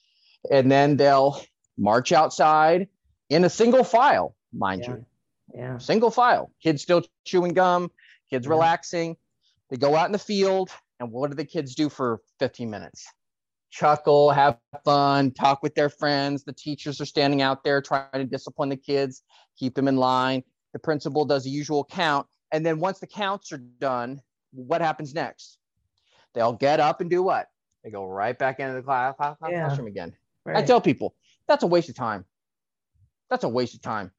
And 0.50 0.72
then 0.72 0.98
they'll 0.98 1.40
march 1.78 2.14
outside 2.14 2.88
in 3.30 3.44
a 3.46 3.50
single 3.50 3.84
file, 3.84 4.36
mind 4.52 4.86
yeah. 4.86 4.96
you. 4.96 5.06
Yeah. 5.54 5.78
Single 5.78 6.12
file. 6.12 6.52
Kids 6.62 6.82
still 6.82 7.04
chewing 7.26 7.54
gum, 7.54 7.92
kids 8.30 8.46
yeah. 8.46 8.52
relaxing. 8.52 9.18
They 9.70 9.78
go 9.78 9.96
out 9.96 10.08
in 10.08 10.12
the 10.12 10.20
field, 10.20 10.72
and 11.00 11.12
what 11.12 11.30
do 11.30 11.36
the 11.36 11.46
kids 11.46 11.76
do 11.76 11.90
for 11.90 12.22
15 12.40 12.70
minutes? 12.70 13.06
Chuckle, 13.72 14.32
have 14.32 14.58
fun, 14.84 15.32
talk 15.32 15.62
with 15.62 15.76
their 15.76 15.90
friends. 15.90 16.44
The 16.44 16.54
teachers 16.54 17.00
are 17.00 17.06
standing 17.06 17.42
out 17.42 17.64
there 17.64 17.82
trying 17.82 18.08
to 18.14 18.26
discipline 18.26 18.70
the 18.70 18.78
kids, 18.78 19.22
keep 19.58 19.76
them 19.76 19.88
in 19.88 19.98
line. 19.98 20.44
The 20.74 20.80
principal 20.80 21.26
does 21.26 21.44
the 21.44 21.52
usual 21.52 21.84
count. 21.84 22.26
And 22.52 22.66
then 22.66 22.80
once 22.80 23.00
the 23.00 23.08
counts 23.08 23.52
are 23.52 23.58
done, 23.58 24.22
what 24.52 24.82
happens 24.82 25.14
next? 25.14 25.60
They'll 26.34 26.54
get 26.54 26.80
up 26.80 27.02
and 27.02 27.10
do 27.10 27.22
what? 27.22 27.48
They 27.84 27.92
go 27.92 28.06
right 28.06 28.38
back 28.38 28.60
into 28.60 28.74
the 28.74 28.82
class, 28.82 29.16
yeah. 29.20 29.36
classroom 29.40 29.88
again. 29.88 30.14
Right. 30.46 30.58
I 30.58 30.62
tell 30.64 30.82
people 30.82 31.16
that's 31.48 31.64
a 31.64 31.68
waste 31.68 31.90
of 31.90 31.96
time. 31.96 32.26
That's 33.30 33.44
a 33.44 33.50
waste 33.50 33.76
of 33.76 33.82
time. 33.82 34.12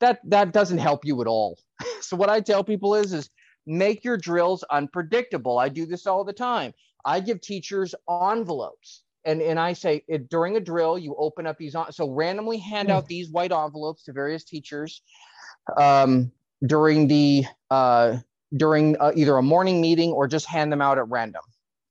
That 0.00 0.20
that 0.24 0.52
doesn't 0.52 0.78
help 0.78 1.04
you 1.04 1.20
at 1.20 1.26
all. 1.26 1.58
so 2.00 2.16
what 2.16 2.30
I 2.30 2.40
tell 2.40 2.64
people 2.64 2.94
is 2.94 3.12
is 3.12 3.30
make 3.66 4.04
your 4.04 4.16
drills 4.16 4.64
unpredictable. 4.70 5.58
I 5.58 5.68
do 5.68 5.86
this 5.86 6.06
all 6.06 6.24
the 6.24 6.32
time. 6.32 6.72
I 7.04 7.20
give 7.20 7.40
teachers 7.40 7.94
envelopes 8.08 9.02
and 9.28 9.42
and 9.42 9.60
I 9.60 9.74
say 9.74 10.04
it, 10.08 10.28
during 10.28 10.56
a 10.56 10.60
drill, 10.60 10.98
you 10.98 11.14
open 11.18 11.46
up 11.46 11.58
these 11.58 11.74
on 11.74 11.92
so 11.92 12.08
randomly 12.10 12.58
hand 12.58 12.90
out 12.90 13.06
these 13.06 13.30
white 13.30 13.52
envelopes 13.52 14.04
to 14.04 14.12
various 14.12 14.42
teachers 14.42 15.02
um, 15.76 16.32
during 16.66 17.08
the 17.08 17.44
uh, 17.70 18.18
during 18.56 18.96
uh, 18.98 19.12
either 19.14 19.36
a 19.36 19.42
morning 19.42 19.80
meeting 19.80 20.12
or 20.12 20.26
just 20.28 20.46
hand 20.46 20.72
them 20.72 20.80
out 20.80 20.98
at 20.98 21.08
random 21.08 21.42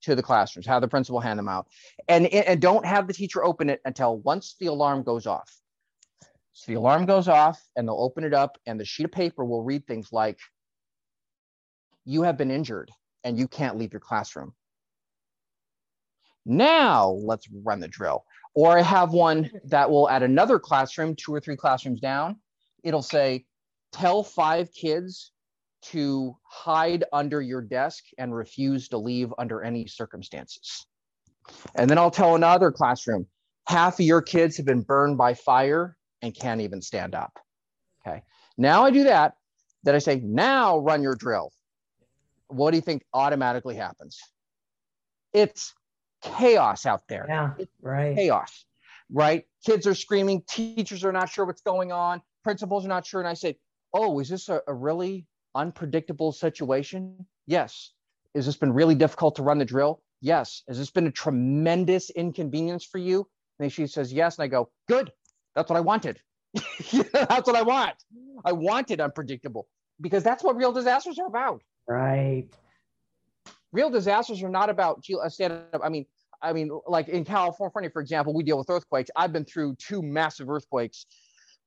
to 0.02 0.16
the 0.16 0.24
classrooms. 0.24 0.66
Have 0.66 0.82
the 0.82 0.88
principal 0.88 1.20
hand 1.20 1.38
them 1.38 1.48
out, 1.48 1.68
and 2.08 2.26
and 2.28 2.60
don't 2.60 2.86
have 2.86 3.08
the 3.08 3.14
teacher 3.14 3.44
open 3.44 3.70
it 3.70 3.82
until 3.86 4.18
once 4.18 4.56
the 4.60 4.66
alarm 4.66 5.04
goes 5.04 5.28
off. 5.28 5.54
So 6.58 6.72
the 6.72 6.80
alarm 6.80 7.06
goes 7.06 7.28
off, 7.28 7.62
and 7.76 7.88
they'll 7.88 8.02
open 8.02 8.24
it 8.24 8.34
up, 8.34 8.58
and 8.66 8.80
the 8.80 8.84
sheet 8.84 9.06
of 9.06 9.12
paper 9.12 9.46
will 9.46 9.62
read 9.62 9.86
things 9.86 10.12
like, 10.12 10.40
"You 12.04 12.24
have 12.24 12.36
been 12.36 12.50
injured, 12.50 12.90
and 13.24 13.38
you 13.38 13.48
can't 13.48 13.78
leave 13.78 13.94
your 13.94 14.00
classroom." 14.00 14.56
Now 16.48 17.10
let's 17.10 17.48
run 17.64 17.80
the 17.80 17.88
drill. 17.88 18.26
Or 18.56 18.76
I 18.76 18.82
have 18.82 19.14
one 19.14 19.52
that 19.66 19.92
will 19.92 20.10
at 20.10 20.24
another 20.24 20.58
classroom, 20.58 21.16
two 21.16 21.32
or 21.32 21.40
three 21.40 21.56
classrooms 21.56 22.00
down, 22.00 22.42
it'll 22.84 23.04
say, 23.04 23.46
tell 23.92 24.24
five 24.24 24.72
kids 24.72 25.32
to 25.84 26.36
hide 26.42 27.04
under 27.14 27.40
your 27.40 27.62
desk 27.62 28.04
and 28.18 28.34
refuse 28.34 28.90
to 28.90 28.98
leave 28.98 29.32
under 29.38 29.62
any 29.62 29.86
circumstances. 29.86 30.88
And 31.76 31.88
then 31.88 32.00
I'll 32.00 32.10
tell 32.10 32.34
another 32.34 32.72
classroom, 32.72 33.28
half 33.68 34.00
of 34.00 34.06
your 34.08 34.24
kids 34.24 34.58
have 34.58 34.66
been 34.66 34.82
burned 34.82 35.20
by 35.20 35.36
fire 35.36 35.97
and 36.22 36.34
can't 36.34 36.62
even 36.62 36.82
stand 36.82 37.16
up. 37.16 37.40
Okay. 38.06 38.24
Now 38.58 38.86
I 38.86 38.92
do 38.92 39.04
that. 39.06 39.36
Then 39.84 39.96
I 39.96 40.00
say, 40.00 40.20
now 40.24 40.80
run 40.80 41.04
your 41.04 41.16
drill. 41.16 41.52
What 42.48 42.72
do 42.72 42.78
you 42.78 42.82
think 42.82 43.04
automatically 43.14 43.76
happens? 43.76 44.20
It's 45.34 45.74
chaos 46.24 46.86
out 46.86 47.04
there. 47.08 47.26
Yeah, 47.28 47.52
it's 47.60 47.72
right. 47.82 48.16
Chaos, 48.16 48.66
right? 49.12 49.46
Kids 49.66 49.86
are 49.86 49.94
screaming, 49.94 50.44
teachers 50.50 51.04
are 51.04 51.12
not 51.12 51.30
sure 51.30 51.46
what's 51.46 51.62
going 51.62 51.92
on, 51.92 52.22
principals 52.44 52.86
are 52.86 52.90
not 52.90 53.06
sure. 53.06 53.20
And 53.20 53.28
I 53.28 53.34
say, 53.34 53.60
oh, 53.94 54.20
is 54.20 54.30
this 54.30 54.50
a, 54.50 54.62
a 54.68 54.74
really 54.74 55.26
unpredictable 55.56 56.32
situation? 56.32 57.26
Yes. 57.46 57.92
Has 58.36 58.46
this 58.46 58.58
been 58.58 58.74
really 58.74 58.96
difficult 58.96 59.36
to 59.36 59.44
run 59.44 59.58
the 59.58 59.66
drill? 59.66 60.02
Yes. 60.22 60.64
Has 60.68 60.78
this 60.78 60.90
been 60.90 61.08
a 61.08 61.12
tremendous 61.12 62.10
inconvenience 62.10 62.86
for 62.86 62.98
you? 62.98 63.28
And 63.60 63.72
she 63.72 63.88
says, 63.88 64.12
yes. 64.14 64.38
And 64.38 64.44
I 64.44 64.48
go, 64.48 64.70
good. 64.88 65.12
That's 65.58 65.70
what 65.70 65.78
I 65.78 65.82
wanted. 65.82 66.22
that's 66.94 67.48
what 67.48 67.56
I 67.56 67.64
want. 67.64 67.96
I 68.46 68.54
wanted 68.54 69.02
unpredictable 69.02 69.68
because 70.00 70.24
that's 70.24 70.44
what 70.44 70.56
real 70.56 70.72
disasters 70.72 71.20
are 71.20 71.28
about. 71.28 71.62
Right. 71.88 72.48
Real 73.74 73.90
disasters 73.90 74.42
are 74.44 74.50
not 74.50 74.70
about 74.70 75.04
stand 75.28 75.54
up. 75.74 75.82
I 75.84 75.90
mean, 75.90 76.06
I 76.42 76.54
mean, 76.54 76.70
like 76.88 77.10
in 77.10 77.26
California, 77.26 77.90
for 77.90 78.02
example, 78.02 78.34
we 78.34 78.44
deal 78.44 78.58
with 78.58 78.70
earthquakes. 78.70 79.10
I've 79.16 79.34
been 79.34 79.44
through 79.44 79.76
two 79.76 80.02
massive 80.02 80.50
earthquakes 80.50 81.08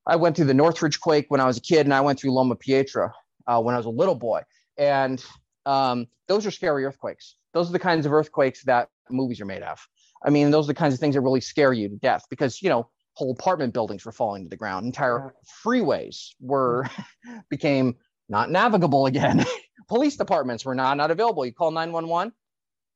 I 0.07 0.17
went 0.17 0.37
through 0.37 0.47
the 0.47 0.55
Northridge 0.55 1.01
quake 1.01 1.27
when 1.29 1.41
I 1.41 1.47
was 1.47 1.59
a 1.59 1.61
kid, 1.61 1.87
and 1.87 1.95
I 1.95 2.01
went 2.01 2.19
through 2.19 2.33
Loma 2.33 2.57
Prieta 2.57 3.13
uh, 3.47 3.61
when 3.61 3.75
I 3.75 3.79
was 3.79 3.87
a 3.87 3.91
little 3.91 4.15
boy. 4.15 4.43
And 4.79 5.23
um, 5.67 6.07
those 6.27 6.47
are 6.47 6.51
scary 6.51 6.85
earthquakes. 6.85 7.37
Those 7.53 7.69
are 7.69 7.73
the 7.73 7.79
kinds 7.79 8.07
of 8.07 8.13
earthquakes 8.13 8.65
that 8.65 8.89
movies 9.11 9.41
are 9.41 9.47
made 9.47 9.63
of. 9.63 9.79
I 10.25 10.31
mean, 10.31 10.51
those 10.51 10.67
are 10.67 10.69
the 10.69 10.75
kinds 10.75 10.95
of 10.95 11.01
things 11.01 11.15
that 11.15 11.21
really 11.21 11.41
scare 11.41 11.73
you 11.73 11.89
to 11.89 11.97
death 11.97 12.25
because, 12.31 12.63
you 12.63 12.69
know, 12.69 12.89
whole 13.21 13.33
apartment 13.33 13.75
buildings 13.75 14.07
were 14.07 14.13
falling 14.13 14.45
to 14.45 14.49
the 14.49 14.57
ground. 14.57 14.87
Entire 14.87 15.35
freeways 15.63 16.31
were 16.41 16.89
became 17.51 17.95
not 18.31 18.51
navigable 18.51 19.05
again. 19.05 19.45
Police 19.89 20.17
departments 20.17 20.65
were 20.65 20.75
not 20.75 20.97
not 20.97 21.11
available. 21.11 21.45
You 21.45 21.53
call 21.53 21.71
911 21.71 22.33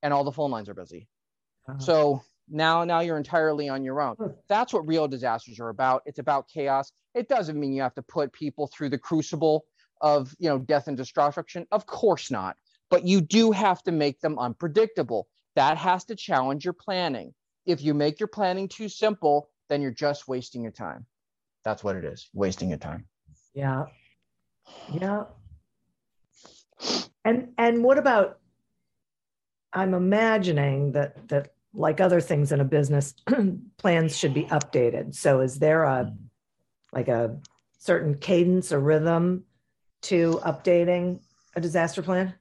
and 0.01 0.13
all 0.13 0.23
the 0.23 0.31
phone 0.31 0.49
lines 0.49 0.67
are 0.67 0.73
busy. 0.73 1.07
Uh-huh. 1.69 1.79
So 1.79 2.21
now 2.49 2.83
now 2.83 3.01
you're 3.01 3.17
entirely 3.17 3.69
on 3.69 3.83
your 3.83 3.99
own 3.99 4.15
that's 4.47 4.71
what 4.71 4.87
real 4.87 5.07
disasters 5.07 5.59
are 5.59 5.69
about 5.69 6.03
it's 6.05 6.19
about 6.19 6.47
chaos 6.47 6.91
it 7.15 7.27
doesn't 7.27 7.59
mean 7.59 7.73
you 7.73 7.81
have 7.81 7.95
to 7.95 8.03
put 8.03 8.31
people 8.33 8.67
through 8.67 8.87
the 8.87 8.99
crucible 8.99 9.65
of 10.01 10.31
you 10.37 10.47
know 10.47 10.59
death 10.59 10.87
and 10.87 10.95
destruction 10.95 11.65
of 11.71 11.87
course 11.87 12.29
not 12.29 12.55
but 12.91 13.03
you 13.03 13.19
do 13.19 13.51
have 13.51 13.81
to 13.81 13.91
make 13.91 14.19
them 14.19 14.37
unpredictable 14.37 15.27
that 15.55 15.75
has 15.75 16.05
to 16.05 16.15
challenge 16.15 16.63
your 16.63 16.73
planning 16.73 17.33
if 17.65 17.81
you 17.81 17.95
make 17.95 18.19
your 18.19 18.27
planning 18.27 18.67
too 18.67 18.87
simple 18.87 19.49
then 19.69 19.81
you're 19.81 19.91
just 19.91 20.27
wasting 20.27 20.61
your 20.61 20.71
time 20.71 21.05
that's 21.63 21.83
what 21.83 21.95
it 21.95 22.05
is 22.05 22.29
wasting 22.33 22.69
your 22.69 22.77
time 22.77 23.05
yeah 23.53 23.85
yeah 24.87 25.23
And 27.25 27.49
and 27.57 27.83
what 27.83 27.97
about 27.97 28.37
I'm 29.73 29.93
imagining 29.93 30.93
that 30.93 31.27
that 31.27 31.53
like 31.73 31.99
other 31.99 32.21
things 32.21 32.51
in 32.51 32.61
a 32.61 32.63
business, 32.63 33.13
plans 33.77 34.15
should 34.15 34.33
be 34.33 34.45
updated. 34.45 35.15
So 35.15 35.41
is 35.41 35.59
there 35.59 35.83
a 35.83 36.13
like 36.93 37.07
a 37.07 37.37
certain 37.77 38.15
cadence 38.15 38.71
or 38.71 38.79
rhythm 38.79 39.43
to 40.03 40.39
updating 40.45 41.19
a 41.55 41.61
disaster 41.61 42.01
plan? 42.01 42.33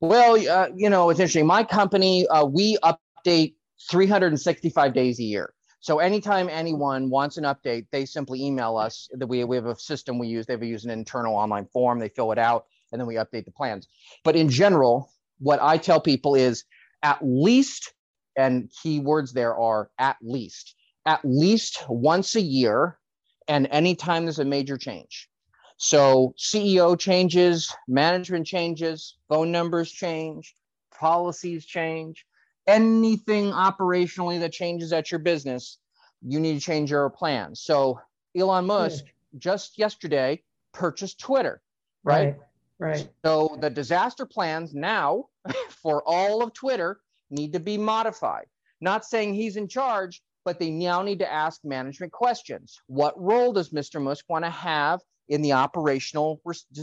Well, 0.00 0.34
uh, 0.34 0.68
you 0.74 0.90
know, 0.90 1.08
it's 1.10 1.20
interesting. 1.20 1.46
My 1.46 1.64
company, 1.64 2.26
uh, 2.26 2.44
we 2.44 2.76
update 2.78 3.54
365 3.88 4.92
days 4.92 5.20
a 5.20 5.22
year. 5.22 5.54
So 5.84 5.98
anytime 5.98 6.48
anyone 6.48 7.10
wants 7.10 7.36
an 7.36 7.44
update, 7.44 7.88
they 7.92 8.06
simply 8.06 8.42
email 8.42 8.78
us. 8.78 9.06
That 9.12 9.26
we 9.26 9.44
we 9.44 9.56
have 9.56 9.66
a 9.66 9.78
system 9.78 10.18
we 10.18 10.28
use. 10.28 10.46
They 10.46 10.56
use 10.56 10.86
an 10.86 10.90
internal 10.90 11.36
online 11.36 11.66
form. 11.74 11.98
They 11.98 12.08
fill 12.08 12.32
it 12.32 12.38
out, 12.38 12.64
and 12.90 12.98
then 12.98 13.06
we 13.06 13.16
update 13.16 13.44
the 13.44 13.50
plans. 13.50 13.86
But 14.24 14.34
in 14.34 14.48
general, 14.48 15.10
what 15.40 15.60
I 15.60 15.76
tell 15.76 16.00
people 16.00 16.36
is 16.36 16.64
at 17.02 17.18
least, 17.20 17.92
and 18.34 18.70
keywords 18.82 19.34
there 19.34 19.54
are 19.54 19.90
at 19.98 20.16
least, 20.22 20.74
at 21.04 21.20
least 21.22 21.84
once 21.86 22.34
a 22.34 22.40
year, 22.40 22.98
and 23.46 23.68
anytime 23.70 24.24
there's 24.24 24.38
a 24.38 24.44
major 24.46 24.78
change. 24.78 25.28
So 25.76 26.32
CEO 26.38 26.98
changes, 26.98 27.76
management 27.88 28.46
changes, 28.46 29.18
phone 29.28 29.52
numbers 29.52 29.92
change, 29.92 30.54
policies 30.98 31.66
change, 31.66 32.24
anything 32.66 33.50
operationally 33.52 34.40
that 34.40 34.52
changes 34.52 34.92
at 34.92 35.10
your 35.10 35.20
business, 35.20 35.78
you 36.22 36.40
need 36.40 36.54
to 36.54 36.60
change 36.60 36.90
your 36.90 37.08
plans. 37.10 37.60
So 37.60 38.00
Elon 38.36 38.66
Musk 38.66 39.04
just 39.38 39.78
yesterday 39.78 40.42
purchased 40.72 41.20
Twitter, 41.20 41.60
right? 42.02 42.36
Right. 42.78 42.96
right. 42.98 43.08
So 43.24 43.56
the 43.60 43.70
disaster 43.70 44.26
plans 44.26 44.74
now 44.74 45.26
for 45.68 46.02
all 46.06 46.42
of 46.42 46.52
Twitter 46.52 47.00
need 47.30 47.52
to 47.52 47.60
be 47.60 47.78
modified. 47.78 48.46
Not 48.80 49.04
saying 49.04 49.34
he's 49.34 49.56
in 49.56 49.68
charge, 49.68 50.22
but 50.44 50.58
they 50.58 50.70
now 50.70 51.02
need 51.02 51.18
to 51.20 51.32
ask 51.32 51.64
management 51.64 52.12
questions. 52.12 52.80
What 52.86 53.20
role 53.20 53.52
does 53.52 53.70
Mr. 53.70 54.00
Musk 54.00 54.26
want 54.28 54.44
to 54.44 54.50
have 54.50 55.00
in 55.28 55.40
the 55.40 55.52
operational 55.52 56.40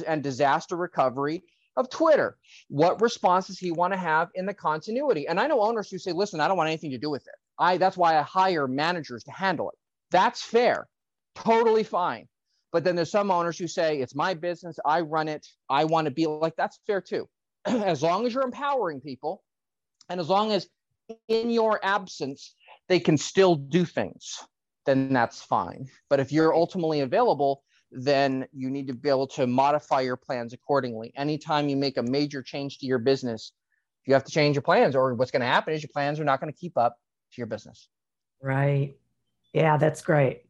and 0.08 0.24
disaster 0.24 0.76
recovery 0.76 1.44
of 1.78 1.90
Twitter? 1.90 2.38
What 2.68 3.02
response 3.02 3.48
does 3.48 3.60
he 3.60 3.72
want 3.72 3.94
to 3.94 4.00
have 4.00 4.30
in 4.36 4.46
the 4.46 4.54
continuity? 4.54 5.28
And 5.28 5.40
I 5.40 5.48
know 5.48 5.62
owners 5.62 5.90
who 5.90 5.98
say, 5.98 6.12
listen, 6.12 6.40
I 6.40 6.48
don't 6.48 6.58
want 6.58 6.70
anything 6.70 6.92
to 6.92 6.98
do 6.98 7.10
with 7.10 7.28
it. 7.28 7.36
I 7.58 7.78
that's 7.78 7.98
why 7.98 8.18
I 8.18 8.22
hire 8.24 8.68
managers 8.68 9.24
to 9.26 9.32
handle 9.32 9.70
it. 9.70 9.78
That's 10.12 10.42
fair. 10.42 10.88
Totally 11.36 11.84
fine. 11.84 12.28
But 12.72 12.84
then 12.84 12.96
there's 12.96 13.12
some 13.12 13.32
owners 13.32 13.58
who 13.58 13.68
say, 13.68 14.00
it's 14.00 14.16
my 14.16 14.34
business, 14.34 14.80
I 14.86 15.02
run 15.02 15.28
it, 15.28 15.46
I 15.70 15.86
want 15.86 16.06
to 16.06 16.12
be 16.12 16.26
like 16.26 16.56
that's 16.56 16.80
fair 16.88 17.02
too. 17.02 17.28
as 17.66 18.02
long 18.02 18.26
as 18.26 18.34
you're 18.34 18.44
empowering 18.44 19.02
people 19.02 19.44
and 20.10 20.20
as 20.20 20.30
long 20.30 20.52
as 20.52 20.68
in 21.28 21.50
your 21.50 21.80
absence 21.84 22.56
they 22.88 23.00
can 23.00 23.18
still 23.18 23.56
do 23.56 23.86
things, 23.86 24.44
then 24.86 25.14
that's 25.14 25.42
fine. 25.42 25.88
But 26.10 26.20
if 26.20 26.32
you're 26.32 26.54
ultimately 26.54 27.02
available, 27.02 27.64
then 27.92 28.48
you 28.54 28.70
need 28.70 28.88
to 28.88 28.94
be 28.94 29.10
able 29.10 29.28
to 29.28 29.46
modify 29.46 30.02
your 30.02 30.16
plans 30.18 30.54
accordingly. 30.54 31.12
Anytime 31.16 31.68
you 31.68 31.76
make 31.76 31.98
a 31.98 32.04
major 32.04 32.42
change 32.42 32.80
to 32.80 32.86
your 32.86 33.00
business, 33.00 33.52
you 34.06 34.14
have 34.14 34.24
to 34.24 34.32
change 34.32 34.56
your 34.56 34.64
plans, 34.64 34.96
or 34.96 35.14
what's 35.14 35.32
going 35.32 35.42
to 35.42 35.48
happen 35.48 35.74
is 35.74 35.84
your 35.84 35.92
plans 35.94 36.20
are 36.20 36.24
not 36.24 36.40
going 36.40 36.52
to 36.52 36.58
keep 36.58 36.78
up 36.78 36.98
to 37.34 37.38
your 37.38 37.48
business. 37.48 37.90
Right. 38.42 38.96
Yeah, 39.54 39.78
that's 39.78 40.02
great. 40.02 40.44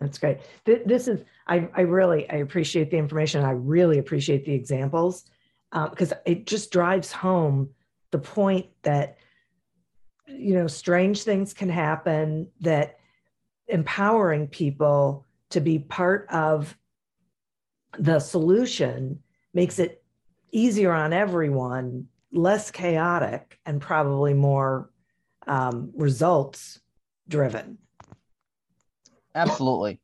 That's 0.00 0.18
great. 0.18 0.38
This 0.64 1.08
is 1.08 1.24
I, 1.46 1.68
I 1.74 1.80
really 1.80 2.30
I 2.30 2.36
appreciate 2.36 2.90
the 2.90 2.98
information. 2.98 3.44
I 3.44 3.50
really 3.50 3.98
appreciate 3.98 4.44
the 4.44 4.54
examples 4.54 5.24
because 5.72 6.12
um, 6.12 6.18
it 6.24 6.46
just 6.46 6.70
drives 6.70 7.10
home 7.10 7.70
the 8.12 8.18
point 8.18 8.66
that 8.82 9.18
you 10.26 10.54
know 10.54 10.68
strange 10.68 11.24
things 11.24 11.52
can 11.52 11.68
happen. 11.68 12.48
That 12.60 12.98
empowering 13.66 14.46
people 14.46 15.26
to 15.50 15.60
be 15.60 15.78
part 15.78 16.26
of 16.30 16.76
the 17.98 18.18
solution 18.18 19.20
makes 19.54 19.78
it 19.78 20.02
easier 20.52 20.92
on 20.92 21.12
everyone, 21.12 22.06
less 22.32 22.70
chaotic, 22.70 23.58
and 23.66 23.80
probably 23.80 24.34
more 24.34 24.90
um, 25.46 25.90
results 25.94 26.80
driven. 27.28 27.78
Absolutely, 29.34 30.00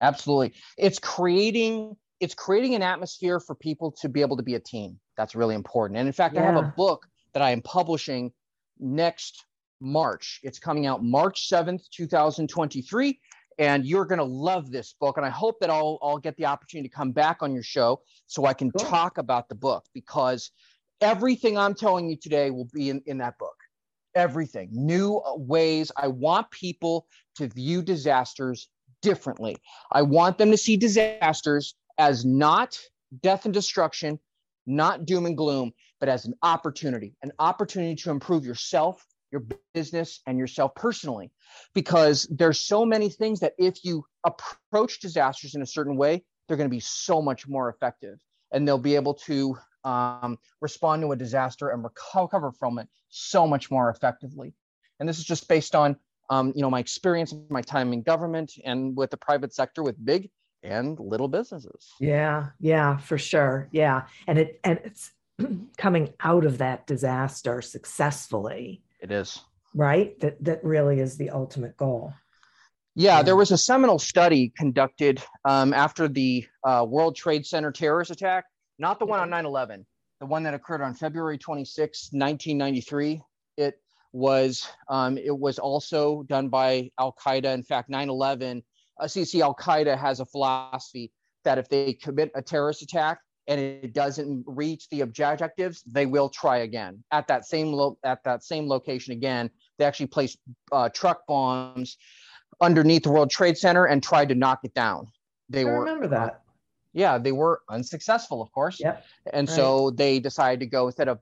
absolutely. 0.00 0.54
It's 0.76 0.98
creating 0.98 1.96
it's 2.18 2.34
creating 2.34 2.74
an 2.74 2.82
atmosphere 2.82 3.38
for 3.38 3.54
people 3.54 3.90
to 3.90 4.08
be 4.08 4.22
able 4.22 4.38
to 4.38 4.42
be 4.42 4.54
a 4.54 4.60
team. 4.60 4.98
That's 5.18 5.34
really 5.34 5.54
important. 5.54 5.98
And 5.98 6.06
in 6.06 6.12
fact, 6.14 6.34
yeah. 6.34 6.42
I 6.42 6.44
have 6.46 6.56
a 6.56 6.72
book 6.74 7.06
that 7.34 7.42
I 7.42 7.50
am 7.50 7.60
publishing 7.60 8.32
next 8.80 9.44
March. 9.80 10.40
It's 10.42 10.58
coming 10.58 10.86
out 10.86 11.04
March 11.04 11.50
7th, 11.50 11.82
2023 11.90 13.20
and 13.58 13.86
you're 13.86 14.04
going 14.04 14.18
to 14.18 14.24
love 14.24 14.70
this 14.70 14.94
book 15.00 15.16
and 15.16 15.26
i 15.26 15.30
hope 15.30 15.58
that 15.60 15.70
I'll, 15.70 15.98
I'll 16.02 16.18
get 16.18 16.36
the 16.36 16.46
opportunity 16.46 16.88
to 16.88 16.94
come 16.94 17.12
back 17.12 17.38
on 17.42 17.54
your 17.54 17.62
show 17.62 18.02
so 18.26 18.44
i 18.44 18.52
can 18.52 18.70
cool. 18.70 18.86
talk 18.86 19.18
about 19.18 19.48
the 19.48 19.54
book 19.54 19.84
because 19.94 20.50
everything 21.00 21.56
i'm 21.56 21.74
telling 21.74 22.08
you 22.08 22.16
today 22.16 22.50
will 22.50 22.68
be 22.72 22.90
in, 22.90 23.02
in 23.06 23.18
that 23.18 23.38
book 23.38 23.56
everything, 24.16 24.70
new 24.72 25.18
uh, 25.18 25.34
ways. 25.36 25.92
I 25.96 26.08
want 26.08 26.50
people 26.50 27.06
to 27.36 27.46
view 27.46 27.82
disasters 27.82 28.68
differently. 29.02 29.56
I 29.92 30.02
want 30.02 30.38
them 30.38 30.50
to 30.50 30.56
see 30.56 30.76
disasters 30.76 31.74
as 31.98 32.24
not 32.24 32.80
death 33.22 33.44
and 33.44 33.54
destruction, 33.54 34.18
not 34.66 35.04
doom 35.04 35.26
and 35.26 35.36
gloom, 35.36 35.72
but 36.00 36.08
as 36.08 36.24
an 36.24 36.34
opportunity, 36.42 37.14
an 37.22 37.30
opportunity 37.38 37.94
to 37.94 38.10
improve 38.10 38.44
yourself, 38.44 39.06
your 39.32 39.42
business, 39.74 40.20
and 40.26 40.38
yourself 40.38 40.74
personally. 40.74 41.30
Because 41.74 42.26
there's 42.30 42.60
so 42.60 42.84
many 42.84 43.08
things 43.08 43.40
that 43.40 43.52
if 43.58 43.84
you 43.84 44.04
approach 44.24 45.00
disasters 45.00 45.54
in 45.54 45.62
a 45.62 45.66
certain 45.66 45.96
way, 45.96 46.24
they're 46.46 46.56
going 46.56 46.68
to 46.68 46.74
be 46.74 46.80
so 46.80 47.20
much 47.20 47.48
more 47.48 47.68
effective 47.68 48.18
and 48.52 48.66
they'll 48.66 48.78
be 48.78 48.94
able 48.94 49.14
to 49.14 49.56
um, 49.84 50.38
respond 50.60 51.02
to 51.02 51.12
a 51.12 51.16
disaster 51.16 51.70
and 51.70 51.84
recover 51.84 52.52
from 52.52 52.78
it 52.78 52.88
so 53.08 53.46
much 53.46 53.70
more 53.70 53.90
effectively. 53.90 54.54
And 54.98 55.08
this 55.08 55.18
is 55.18 55.24
just 55.24 55.48
based 55.48 55.74
on 55.74 55.96
um, 56.28 56.52
you 56.56 56.62
know 56.62 56.70
my 56.70 56.80
experience, 56.80 57.32
my 57.50 57.62
time 57.62 57.92
in 57.92 58.02
government, 58.02 58.52
and 58.64 58.96
with 58.96 59.10
the 59.10 59.16
private 59.16 59.54
sector 59.54 59.82
with 59.82 60.04
big 60.04 60.30
and 60.62 60.98
little 60.98 61.28
businesses. 61.28 61.92
Yeah, 62.00 62.48
yeah, 62.58 62.96
for 62.96 63.18
sure. 63.18 63.68
Yeah, 63.70 64.06
and 64.26 64.38
it 64.38 64.60
and 64.64 64.80
it's 64.84 65.12
coming 65.76 66.12
out 66.20 66.44
of 66.44 66.58
that 66.58 66.86
disaster 66.86 67.62
successfully. 67.62 68.82
It 69.10 69.14
is. 69.14 69.40
Right. 69.74 70.18
That 70.20 70.42
that 70.44 70.64
really 70.64 71.00
is 71.00 71.16
the 71.16 71.30
ultimate 71.30 71.76
goal. 71.76 72.12
Yeah, 72.94 73.22
there 73.22 73.36
was 73.36 73.50
a 73.50 73.58
seminal 73.58 73.98
study 73.98 74.52
conducted 74.56 75.22
um, 75.44 75.74
after 75.74 76.08
the 76.08 76.46
uh, 76.64 76.86
World 76.88 77.14
Trade 77.14 77.44
Center 77.44 77.70
terrorist 77.70 78.10
attack 78.10 78.44
not 78.78 78.98
the 78.98 79.06
one 79.06 79.20
on 79.20 79.30
9-11 79.30 79.84
the 80.20 80.26
one 80.26 80.42
that 80.42 80.54
occurred 80.54 80.82
on 80.82 80.94
february 80.94 81.38
26 81.38 82.10
1993 82.12 83.22
it 83.56 83.80
was 84.12 84.66
um, 84.88 85.18
it 85.18 85.36
was 85.36 85.58
also 85.58 86.22
done 86.22 86.48
by 86.48 86.90
al-qaeda. 86.98 87.52
In 87.52 87.62
fact 87.62 87.90
9-11 87.90 88.62
uh, 88.98 89.06
see 89.06 89.42
al-qaeda 89.42 89.98
has 89.98 90.20
a 90.20 90.26
philosophy 90.26 91.12
that 91.44 91.58
if 91.58 91.68
they 91.68 91.92
commit 91.92 92.30
a 92.34 92.42
terrorist 92.42 92.82
attack 92.82 93.18
and 93.48 93.60
it 93.60 93.92
doesn't 93.92 94.44
reach 94.46 94.88
the 94.88 95.02
objectives 95.02 95.82
they 95.82 96.06
will 96.06 96.28
try 96.28 96.58
again 96.58 97.02
at 97.12 97.26
that 97.28 97.44
same 97.44 97.72
lo- 97.72 97.98
at 98.04 98.22
that 98.24 98.42
same 98.42 98.68
location 98.68 99.12
again 99.12 99.50
they 99.78 99.84
actually 99.84 100.06
placed 100.06 100.38
uh, 100.72 100.88
truck 100.88 101.26
bombs 101.26 101.96
underneath 102.60 103.02
the 103.02 103.10
world 103.10 103.30
trade 103.30 103.56
center 103.56 103.86
and 103.86 104.02
tried 104.02 104.28
to 104.28 104.34
knock 104.34 104.60
it 104.64 104.74
down 104.74 105.06
they 105.48 105.62
I 105.62 105.64
were 105.64 105.80
remember 105.80 106.08
that 106.08 106.42
yeah, 106.96 107.18
they 107.18 107.32
were 107.32 107.60
unsuccessful, 107.68 108.40
of 108.40 108.50
course. 108.52 108.80
Yep. 108.80 109.04
And 109.34 109.46
right. 109.46 109.54
so 109.54 109.90
they 109.90 110.18
decided 110.18 110.60
to 110.60 110.66
go 110.66 110.86
instead 110.86 111.08
of 111.08 111.20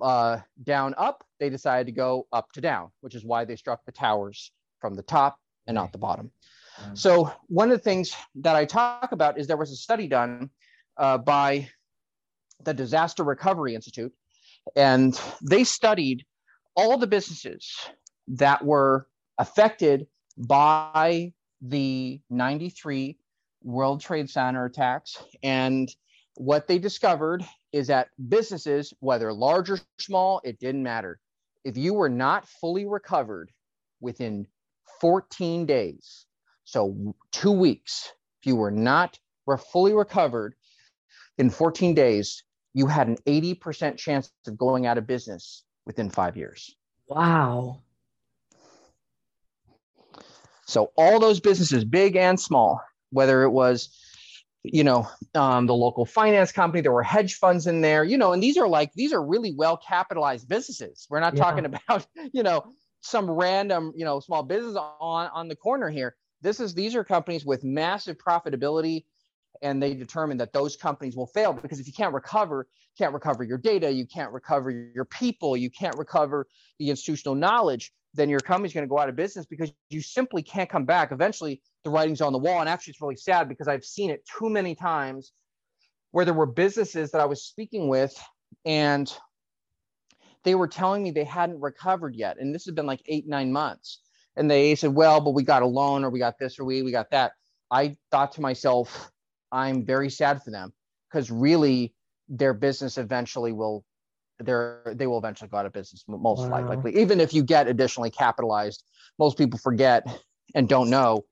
uh, 0.00 0.38
down 0.64 0.96
up, 0.98 1.24
they 1.38 1.48
decided 1.48 1.86
to 1.86 1.92
go 1.92 2.26
up 2.32 2.50
to 2.52 2.60
down, 2.60 2.90
which 3.02 3.14
is 3.14 3.24
why 3.24 3.44
they 3.44 3.54
struck 3.54 3.84
the 3.86 3.92
towers 3.92 4.50
from 4.80 4.94
the 4.94 5.02
top 5.02 5.38
and 5.68 5.76
not 5.76 5.92
the 5.92 5.98
bottom. 5.98 6.32
So 6.94 7.30
one 7.46 7.70
of 7.70 7.78
the 7.78 7.84
things 7.84 8.16
that 8.36 8.56
I 8.56 8.64
talk 8.64 9.12
about 9.12 9.38
is 9.38 9.46
there 9.46 9.56
was 9.56 9.70
a 9.70 9.76
study 9.76 10.08
done 10.08 10.50
uh, 10.96 11.18
by 11.18 11.68
the 12.64 12.74
Disaster 12.74 13.24
Recovery 13.24 13.74
Institute, 13.74 14.12
and 14.76 15.20
they 15.42 15.64
studied 15.64 16.24
all 16.76 16.96
the 16.96 17.06
businesses 17.06 17.74
that 18.28 18.64
were 18.64 19.06
affected 19.38 20.06
by 20.38 21.32
the 21.60 22.20
93 22.30 23.18
World 23.62 24.00
Trade 24.00 24.30
Center 24.30 24.64
attacks. 24.64 25.22
And 25.42 25.94
what 26.36 26.66
they 26.66 26.78
discovered 26.78 27.44
is 27.72 27.86
that 27.88 28.08
businesses, 28.28 28.92
whether 29.00 29.32
large 29.32 29.70
or 29.70 29.78
small, 29.98 30.40
it 30.44 30.58
didn't 30.58 30.82
matter. 30.82 31.20
If 31.64 31.76
you 31.76 31.94
were 31.94 32.08
not 32.08 32.48
fully 32.48 32.86
recovered 32.86 33.50
within 34.00 34.46
14 35.00 35.66
days, 35.66 36.26
so 36.64 37.14
two 37.30 37.52
weeks, 37.52 38.12
if 38.40 38.46
you 38.46 38.56
were 38.56 38.70
not 38.70 39.18
were 39.46 39.58
fully 39.58 39.92
recovered 39.92 40.54
in 41.38 41.50
14 41.50 41.94
days, 41.94 42.42
you 42.74 42.86
had 42.86 43.08
an 43.08 43.16
80% 43.26 43.96
chance 43.96 44.30
of 44.46 44.56
going 44.56 44.86
out 44.86 44.98
of 44.98 45.06
business 45.06 45.64
within 45.86 46.10
five 46.10 46.36
years. 46.36 46.74
Wow. 47.08 47.82
So 50.66 50.92
all 50.96 51.20
those 51.20 51.40
businesses, 51.40 51.84
big 51.84 52.16
and 52.16 52.40
small, 52.40 52.80
whether 53.10 53.42
it 53.42 53.50
was, 53.50 53.90
you 54.62 54.84
know, 54.84 55.08
um, 55.34 55.66
the 55.66 55.74
local 55.74 56.06
finance 56.06 56.52
company, 56.52 56.80
there 56.80 56.92
were 56.92 57.02
hedge 57.02 57.34
funds 57.34 57.66
in 57.66 57.80
there, 57.80 58.04
you 58.04 58.16
know, 58.16 58.32
and 58.32 58.42
these 58.42 58.56
are 58.56 58.68
like 58.68 58.92
these 58.94 59.12
are 59.12 59.22
really 59.22 59.52
well 59.52 59.76
capitalized 59.76 60.48
businesses. 60.48 61.06
We're 61.10 61.20
not 61.20 61.34
yeah. 61.34 61.42
talking 61.42 61.64
about, 61.88 62.06
you 62.32 62.42
know, 62.42 62.72
some 63.00 63.30
random, 63.30 63.92
you 63.96 64.04
know, 64.04 64.20
small 64.20 64.42
business 64.42 64.76
on 64.76 65.28
on 65.34 65.48
the 65.48 65.56
corner 65.56 65.90
here. 65.90 66.14
This 66.40 66.60
is 66.60 66.74
these 66.74 66.94
are 66.94 67.04
companies 67.04 67.44
with 67.44 67.64
massive 67.64 68.16
profitability, 68.16 69.04
and 69.62 69.82
they 69.82 69.94
determine 69.94 70.36
that 70.38 70.52
those 70.52 70.76
companies 70.76 71.16
will 71.16 71.26
fail 71.26 71.52
because 71.52 71.80
if 71.80 71.86
you 71.86 71.92
can't 71.92 72.12
recover, 72.12 72.66
can't 72.98 73.14
recover 73.14 73.44
your 73.44 73.58
data, 73.58 73.90
you 73.90 74.06
can't 74.06 74.32
recover 74.32 74.70
your 74.70 75.04
people, 75.04 75.56
you 75.56 75.70
can't 75.70 75.96
recover 75.96 76.46
the 76.78 76.90
institutional 76.90 77.34
knowledge 77.34 77.92
then 78.14 78.28
your 78.28 78.40
company's 78.40 78.74
going 78.74 78.84
to 78.84 78.88
go 78.88 78.98
out 78.98 79.08
of 79.08 79.16
business 79.16 79.46
because 79.46 79.72
you 79.90 80.02
simply 80.02 80.42
can't 80.42 80.68
come 80.68 80.84
back. 80.84 81.12
Eventually, 81.12 81.62
the 81.84 81.90
writing's 81.90 82.20
on 82.20 82.32
the 82.32 82.38
wall. 82.38 82.60
And 82.60 82.68
actually, 82.68 82.92
it's 82.92 83.00
really 83.00 83.16
sad 83.16 83.48
because 83.48 83.68
I've 83.68 83.84
seen 83.84 84.10
it 84.10 84.28
too 84.38 84.50
many 84.50 84.74
times 84.74 85.32
where 86.10 86.24
there 86.24 86.34
were 86.34 86.46
businesses 86.46 87.10
that 87.12 87.20
I 87.20 87.24
was 87.24 87.44
speaking 87.44 87.88
with 87.88 88.14
and 88.66 89.12
they 90.44 90.54
were 90.54 90.68
telling 90.68 91.02
me 91.02 91.10
they 91.10 91.24
hadn't 91.24 91.60
recovered 91.60 92.14
yet. 92.14 92.38
And 92.38 92.54
this 92.54 92.66
has 92.66 92.74
been 92.74 92.86
like 92.86 93.00
eight, 93.06 93.26
nine 93.26 93.50
months. 93.50 94.00
And 94.36 94.50
they 94.50 94.74
said, 94.74 94.94
well, 94.94 95.20
but 95.20 95.30
we 95.30 95.42
got 95.42 95.62
a 95.62 95.66
loan 95.66 96.04
or 96.04 96.10
we 96.10 96.18
got 96.18 96.38
this 96.38 96.58
or 96.58 96.64
we, 96.64 96.82
we 96.82 96.90
got 96.90 97.10
that. 97.10 97.32
I 97.70 97.96
thought 98.10 98.32
to 98.32 98.40
myself, 98.42 99.10
I'm 99.52 99.84
very 99.84 100.10
sad 100.10 100.42
for 100.42 100.50
them 100.50 100.72
because 101.10 101.30
really 101.30 101.94
their 102.28 102.54
business 102.54 102.98
eventually 102.98 103.52
will 103.52 103.84
they're 104.40 104.82
they 104.96 105.06
will 105.06 105.18
eventually 105.18 105.48
go 105.48 105.58
out 105.58 105.66
of 105.66 105.72
business 105.72 106.04
most 106.08 106.48
wow. 106.48 106.66
likely. 106.66 106.98
Even 106.98 107.20
if 107.20 107.32
you 107.32 107.44
get 107.44 107.68
additionally 107.68 108.10
capitalized 108.10 108.82
most 109.18 109.36
people 109.36 109.58
forget 109.58 110.06
and 110.54 110.68
don't 110.68 110.90
know 110.90 111.24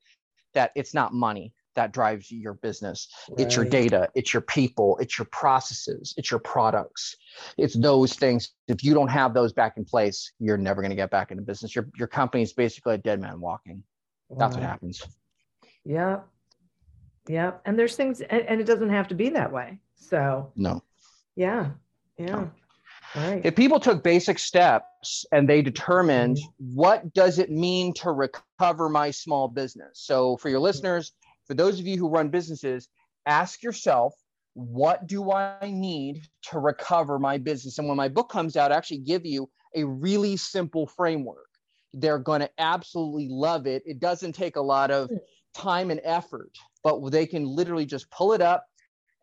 that 0.53 0.71
it's 0.75 0.93
not 0.93 1.13
money 1.13 1.51
that 1.73 1.93
drives 1.93 2.29
your 2.31 2.53
business. 2.55 3.07
Right. 3.29 3.41
it's 3.41 3.55
your 3.55 3.65
data 3.65 4.09
it's 4.13 4.33
your 4.33 4.41
people 4.41 4.97
it's 4.99 5.17
your 5.17 5.27
processes 5.31 6.13
it's 6.15 6.29
your 6.29 6.39
products. 6.39 7.15
It's 7.57 7.77
those 7.77 8.13
things. 8.13 8.51
If 8.67 8.83
you 8.83 8.93
don't 8.93 9.09
have 9.09 9.33
those 9.33 9.51
back 9.51 9.77
in 9.77 9.83
place 9.83 10.31
you're 10.39 10.57
never 10.57 10.81
going 10.81 10.91
to 10.91 10.95
get 10.95 11.09
back 11.09 11.31
into 11.31 11.43
business. 11.43 11.75
Your 11.75 11.89
your 11.97 12.07
company 12.07 12.43
is 12.43 12.53
basically 12.53 12.95
a 12.95 12.99
dead 12.99 13.19
man 13.19 13.41
walking. 13.41 13.83
Wow. 14.29 14.37
that's 14.39 14.55
what 14.55 14.63
happens. 14.63 15.01
Yeah 15.83 16.19
yeah 17.27 17.51
and 17.65 17.77
there's 17.77 17.95
things 17.95 18.21
and, 18.21 18.41
and, 18.43 18.61
it 18.61 18.65
doesn't 18.65 18.89
have 18.89 19.07
to 19.07 19.15
be 19.15 19.29
that 19.29 19.51
way 19.51 19.79
so 19.95 20.51
no 20.55 20.81
yeah 21.35 21.69
yeah 22.17 22.25
no. 22.25 22.51
Right. 23.15 23.41
If 23.43 23.55
people 23.55 23.79
took 23.79 24.03
basic 24.03 24.39
steps 24.39 25.25
and 25.31 25.47
they 25.47 25.61
determined 25.61 26.37
mm-hmm. 26.37 26.75
what 26.75 27.13
does 27.13 27.39
it 27.39 27.51
mean 27.51 27.93
to 27.95 28.11
recover 28.11 28.87
my 28.87 29.11
small 29.11 29.49
business. 29.49 29.99
So 29.99 30.37
for 30.37 30.47
your 30.47 30.59
listeners, 30.59 31.11
for 31.45 31.53
those 31.53 31.79
of 31.79 31.85
you 31.85 31.97
who 31.97 32.07
run 32.07 32.29
businesses, 32.29 32.87
ask 33.25 33.63
yourself, 33.63 34.13
what 34.53 35.07
do 35.07 35.31
I 35.31 35.71
need 35.71 36.27
to 36.49 36.59
recover 36.59 37.19
my 37.19 37.37
business? 37.37 37.77
And 37.77 37.87
when 37.87 37.97
my 37.97 38.07
book 38.07 38.29
comes 38.29 38.55
out, 38.55 38.71
I 38.71 38.75
actually 38.75 38.99
give 38.99 39.25
you 39.25 39.49
a 39.75 39.83
really 39.83 40.37
simple 40.37 40.87
framework. 40.87 41.47
They're 41.93 42.19
going 42.19 42.41
to 42.41 42.49
absolutely 42.57 43.27
love 43.29 43.67
it. 43.67 43.83
It 43.85 43.99
doesn't 43.99 44.33
take 44.33 44.55
a 44.55 44.61
lot 44.61 44.91
of 44.91 45.09
time 45.53 45.91
and 45.91 46.01
effort, 46.03 46.51
but 46.83 47.09
they 47.09 47.25
can 47.25 47.45
literally 47.45 47.85
just 47.85 48.09
pull 48.11 48.33
it 48.33 48.41
up 48.41 48.65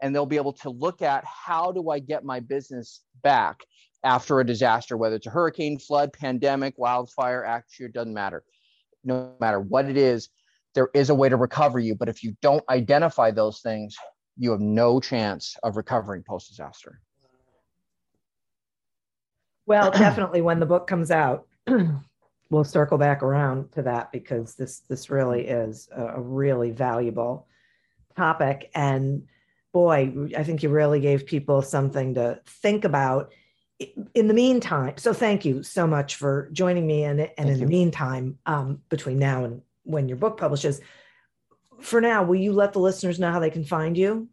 and 0.01 0.15
they'll 0.15 0.27
be 0.27 0.37
able 0.37 0.53
to 0.53 0.71
look 0.71 1.03
at 1.03 1.25
how 1.25 1.73
do 1.73 1.91
I 1.91 1.99
get 1.99 2.25
my 2.25 2.41
business 2.41 3.03
back 3.23 3.61
after 4.05 4.39
a 4.41 4.47
disaster, 4.47 4.97
whether 4.97 5.17
it's 5.17 5.27
a 5.27 5.31
hurricane, 5.31 5.79
flood, 5.79 6.13
pandemic, 6.13 6.75
wildfire, 6.79 7.63
it 7.81 7.93
doesn't 7.93 8.15
matter. 8.15 8.45
No 9.05 9.35
matter 9.41 9.61
what 9.61 9.87
it 9.87 9.97
is, 9.97 10.29
there 10.75 10.89
is 10.95 11.11
a 11.11 11.15
way 11.15 11.29
to 11.29 11.37
recover 11.37 11.79
you. 11.79 11.95
But 11.95 12.09
if 12.09 12.23
you 12.23 12.37
don't 12.43 12.65
identify 12.69 13.31
those 13.31 13.61
things, 13.61 13.97
you 14.37 14.53
have 14.53 14.61
no 14.61 15.01
chance 15.01 15.57
of 15.63 15.77
recovering 15.77 16.23
post 16.23 16.49
disaster. 16.49 17.01
Well, 19.67 19.91
definitely 19.91 20.41
when 20.41 20.61
the 20.61 20.67
book 20.67 20.87
comes 20.87 21.11
out, 21.11 21.47
we'll 22.51 22.65
circle 22.65 22.99
back 22.99 23.23
around 23.23 23.73
to 23.73 23.83
that 23.83 24.13
because 24.13 24.55
this 24.55 24.81
this 24.89 25.11
really 25.11 25.47
is 25.47 25.89
a, 25.95 26.21
really 26.21 26.71
valuable 26.71 27.47
topic 28.17 28.71
and 28.75 29.23
boy, 29.73 30.13
I 30.37 30.43
think 30.43 30.63
you 30.63 30.71
really 30.71 31.01
gave 31.01 31.27
people 31.27 31.63
something 31.63 32.15
to 32.15 32.41
think 32.47 32.85
about 32.85 33.33
in 34.15 34.27
the 34.27 34.35
meantime, 34.35 34.95
so 34.97 35.13
thank 35.13 35.45
you 35.45 35.63
so 35.63 35.87
much 35.87 36.17
for 36.17 36.49
joining 36.53 36.87
me. 36.87 37.05
And, 37.05 37.21
and 37.21 37.49
in 37.49 37.55
you. 37.55 37.61
the 37.61 37.67
meantime, 37.67 38.39
um, 38.45 38.83
between 38.89 39.19
now 39.19 39.45
and 39.45 39.63
when 39.85 40.09
your 40.09 40.17
book 40.17 40.37
publishes, 40.37 40.81
for 41.81 42.01
now, 42.01 42.25
will 42.25 42.41
you 42.41 42.53
let 42.53 42.73
the 42.73 42.81
listeners 42.81 43.21
know 43.21 43.31
how 43.31 43.39
they 43.39 43.51
can 43.51 43.65
find 43.65 43.97
you? 43.97 44.29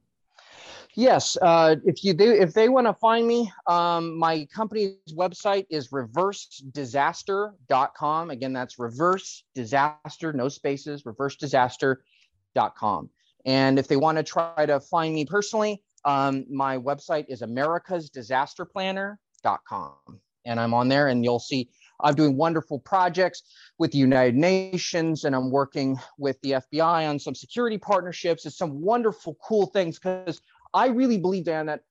Yes, 0.98 1.38
uh, 1.42 1.76
if 1.84 2.06
you 2.06 2.14
do, 2.14 2.32
if 2.32 2.54
they 2.54 2.70
want 2.70 2.88
to 2.88 2.94
find 2.94 3.28
me, 3.28 3.52
um, 3.68 4.18
my 4.18 4.46
company's 4.46 4.96
website 5.12 5.66
is 5.70 5.90
reversedisaster.com. 5.90 8.30
Again, 8.30 8.54
that's 8.54 8.80
reverse 8.80 9.44
disaster, 9.54 10.32
no 10.32 10.48
spaces, 10.48 11.04
reversedisaster.com. 11.04 13.10
And 13.46 13.78
if 13.78 13.90
they 13.90 13.98
want 13.98 14.18
to 14.18 14.24
try 14.24 14.66
to 14.66 14.80
find 14.80 15.14
me 15.14 15.26
personally, 15.26 15.84
um, 16.06 16.46
my 16.50 16.78
website 16.78 17.26
is 17.28 17.42
America's 17.42 18.10
Disaster 18.10 18.66
com. 19.68 19.96
And 20.46 20.58
I'm 20.60 20.74
on 20.74 20.88
there, 20.88 21.10
and 21.10 21.26
you'll 21.26 21.40
see 21.40 21.70
I'm 22.02 22.16
doing 22.16 22.38
wonderful 22.38 22.80
projects 22.80 23.44
with 23.78 23.92
the 23.92 23.98
United 23.98 24.36
Nations, 24.36 25.24
and 25.24 25.36
I'm 25.36 25.50
working 25.50 25.98
with 26.18 26.40
the 26.42 26.52
FBI 26.52 27.10
on 27.10 27.20
some 27.20 27.36
security 27.36 27.78
partnerships. 27.78 28.46
It's 28.46 28.58
some 28.58 28.82
wonderful, 28.82 29.38
cool 29.44 29.68
things 29.68 29.98
because 29.98 30.42
I 30.76 30.88
really 30.88 31.18
believe, 31.18 31.46
Dan, 31.46 31.68
that 31.68 31.82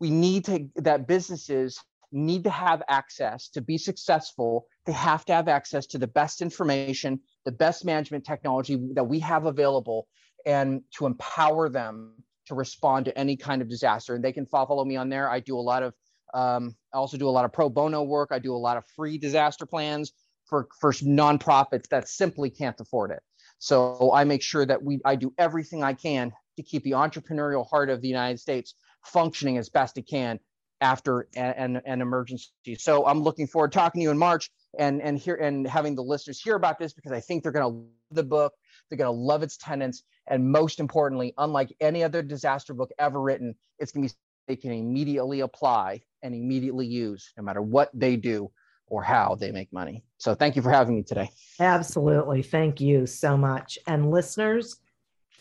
we 0.00 0.10
need 0.10 0.46
to 0.46 0.68
that 0.76 1.06
businesses 1.06 1.78
need 2.10 2.44
to 2.44 2.50
have 2.50 2.82
access 2.88 3.48
to 3.50 3.60
be 3.60 3.78
successful. 3.78 4.66
They 4.86 4.92
have 4.92 5.24
to 5.26 5.32
have 5.32 5.48
access 5.48 5.86
to 5.88 5.98
the 5.98 6.06
best 6.06 6.42
information, 6.42 7.20
the 7.44 7.52
best 7.52 7.84
management 7.84 8.24
technology 8.24 8.78
that 8.94 9.04
we 9.04 9.20
have 9.20 9.46
available, 9.46 10.08
and 10.44 10.82
to 10.96 11.06
empower 11.06 11.68
them 11.68 12.14
to 12.46 12.54
respond 12.54 13.04
to 13.04 13.16
any 13.16 13.36
kind 13.36 13.62
of 13.62 13.68
disaster. 13.68 14.14
And 14.14 14.24
they 14.24 14.32
can 14.32 14.46
follow 14.46 14.84
me 14.84 14.96
on 14.96 15.08
there. 15.08 15.30
I 15.30 15.40
do 15.40 15.56
a 15.56 15.60
lot 15.60 15.82
of 15.82 15.94
um, 16.34 16.74
I 16.92 16.96
also 16.96 17.18
do 17.18 17.28
a 17.28 17.30
lot 17.30 17.44
of 17.44 17.52
pro 17.52 17.68
bono 17.68 18.02
work. 18.02 18.30
I 18.32 18.38
do 18.38 18.54
a 18.54 18.56
lot 18.56 18.76
of 18.76 18.84
free 18.96 19.18
disaster 19.18 19.66
plans 19.66 20.12
for, 20.46 20.68
for 20.80 20.92
nonprofits 20.92 21.88
that 21.88 22.08
simply 22.08 22.50
can't 22.50 22.80
afford 22.80 23.10
it. 23.10 23.22
So 23.58 24.10
I 24.12 24.24
make 24.24 24.42
sure 24.42 24.66
that 24.66 24.82
we 24.82 25.00
I 25.04 25.16
do 25.16 25.32
everything 25.38 25.82
I 25.84 25.92
can 25.92 26.32
to 26.56 26.62
keep 26.62 26.82
the 26.84 26.92
entrepreneurial 26.92 27.68
heart 27.68 27.90
of 27.90 28.00
the 28.00 28.08
United 28.08 28.38
States 28.38 28.74
functioning 29.04 29.58
as 29.58 29.68
best 29.68 29.98
it 29.98 30.06
can 30.08 30.38
after 30.80 31.28
an, 31.36 31.80
an 31.86 32.00
emergency. 32.00 32.50
So 32.78 33.06
I'm 33.06 33.22
looking 33.22 33.46
forward 33.46 33.72
to 33.72 33.78
talking 33.78 34.00
to 34.00 34.02
you 34.02 34.10
in 34.10 34.18
March 34.18 34.50
and 34.78 35.00
and 35.02 35.18
here 35.18 35.36
and 35.36 35.66
having 35.66 35.94
the 35.94 36.02
listeners 36.02 36.40
hear 36.40 36.56
about 36.56 36.78
this 36.78 36.92
because 36.92 37.12
I 37.12 37.20
think 37.20 37.42
they're 37.42 37.52
going 37.52 37.64
to 37.64 37.78
love 37.78 37.86
the 38.10 38.22
book. 38.22 38.52
They're 38.88 38.98
going 38.98 39.14
to 39.14 39.20
love 39.20 39.42
its 39.42 39.56
tenants, 39.56 40.02
and 40.28 40.50
most 40.50 40.80
importantly, 40.80 41.32
unlike 41.38 41.74
any 41.80 42.02
other 42.04 42.22
disaster 42.22 42.74
book 42.74 42.90
ever 42.98 43.20
written, 43.20 43.54
it's 43.78 43.92
going 43.92 44.08
to 44.08 44.12
be 44.12 44.18
they 44.48 44.56
can 44.56 44.72
immediately 44.72 45.40
apply 45.40 46.02
and 46.22 46.34
immediately 46.34 46.86
use 46.86 47.32
no 47.36 47.44
matter 47.44 47.62
what 47.62 47.90
they 47.94 48.16
do 48.16 48.50
or 48.86 49.02
how 49.02 49.36
they 49.36 49.50
make 49.52 49.72
money. 49.72 50.04
So 50.18 50.34
thank 50.34 50.56
you 50.56 50.62
for 50.62 50.70
having 50.70 50.96
me 50.96 51.02
today. 51.02 51.30
Absolutely. 51.60 52.42
Thank 52.42 52.80
you 52.80 53.06
so 53.06 53.36
much. 53.36 53.78
And 53.86 54.10
listeners, 54.10 54.76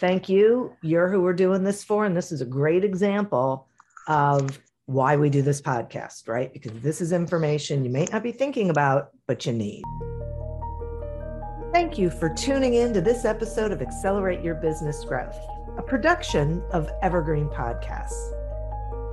thank 0.01 0.27
you. 0.27 0.75
You're 0.81 1.07
who 1.09 1.21
we're 1.21 1.31
doing 1.31 1.63
this 1.63 1.83
for. 1.83 2.05
And 2.05 2.17
this 2.17 2.31
is 2.33 2.41
a 2.41 2.45
great 2.45 2.83
example 2.83 3.67
of 4.07 4.59
why 4.87 5.15
we 5.15 5.29
do 5.29 5.43
this 5.43 5.61
podcast, 5.61 6.27
right? 6.27 6.51
Because 6.51 6.73
this 6.81 6.99
is 6.99 7.13
information 7.13 7.85
you 7.85 7.91
may 7.91 8.05
not 8.11 8.23
be 8.23 8.31
thinking 8.33 8.71
about, 8.71 9.11
but 9.27 9.45
you 9.45 9.53
need. 9.53 9.83
Thank 11.71 11.97
you 11.97 12.09
for 12.09 12.27
tuning 12.27 12.73
in 12.73 12.93
to 12.93 12.99
this 12.99 13.23
episode 13.23 13.71
of 13.71 13.81
Accelerate 13.81 14.43
Your 14.43 14.55
Business 14.55 15.05
Growth, 15.05 15.37
a 15.77 15.81
production 15.81 16.61
of 16.71 16.89
Evergreen 17.01 17.47
Podcasts. 17.47 18.33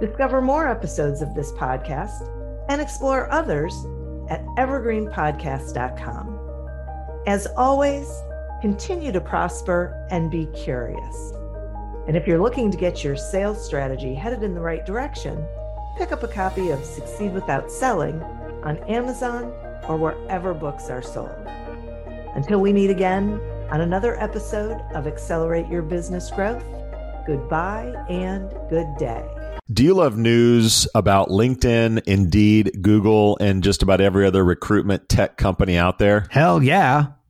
Discover 0.01 0.41
more 0.41 0.67
episodes 0.67 1.23
of 1.23 1.35
this 1.35 1.53
podcast 1.53 2.29
and 2.69 2.81
explore 2.81 3.31
others 3.31 3.75
at 4.29 4.45
evergreenpodcast.com. 4.57 6.35
As 7.27 7.47
always, 7.57 8.09
continue 8.61 9.13
to 9.13 9.21
prosper 9.21 10.07
and 10.11 10.31
be 10.31 10.47
curious. 10.47 11.33
And 12.07 12.17
if 12.17 12.27
you're 12.27 12.41
looking 12.41 12.71
to 12.71 12.77
get 12.77 13.05
your 13.05 13.17
sales 13.17 13.65
strategy 13.65 14.15
headed 14.15 14.43
in 14.43 14.55
the 14.55 14.61
right 14.61 14.85
direction, 14.85 15.45
pick 15.97 16.11
up 16.11 16.23
a 16.23 16.29
copy 16.29 16.71
of 16.71 16.85
Succeed 16.85 17.33
Without 17.33 17.71
Selling 17.71 18.21
on 18.65 18.79
Amazon 18.89 19.53
or 19.87 19.97
wherever 19.97 20.55
books 20.55 20.91
are 20.91 21.03
sold. 21.03 21.47
Until 22.35 22.61
we 22.61 22.73
meet 22.73 22.91
again 22.91 23.41
on 23.71 23.81
another 23.81 24.19
episode 24.21 24.81
of 24.95 25.07
Accelerate 25.07 25.69
Your 25.69 25.83
Business 25.83 26.31
Growth, 26.31 26.65
goodbye 27.27 27.95
and 28.09 28.51
good 28.71 28.89
day. 28.99 29.25
Do 29.71 29.85
you 29.85 29.93
love 29.93 30.17
news 30.17 30.89
about 30.95 31.29
LinkedIn, 31.29 32.03
Indeed, 32.07 32.79
Google, 32.81 33.37
and 33.39 33.63
just 33.63 33.83
about 33.83 34.01
every 34.01 34.25
other 34.25 34.43
recruitment 34.43 35.11
tech 35.11 35.37
company 35.37 35.77
out 35.77 35.99
there? 35.99 36.27
Hell 36.31 36.63
yeah. 36.63 37.09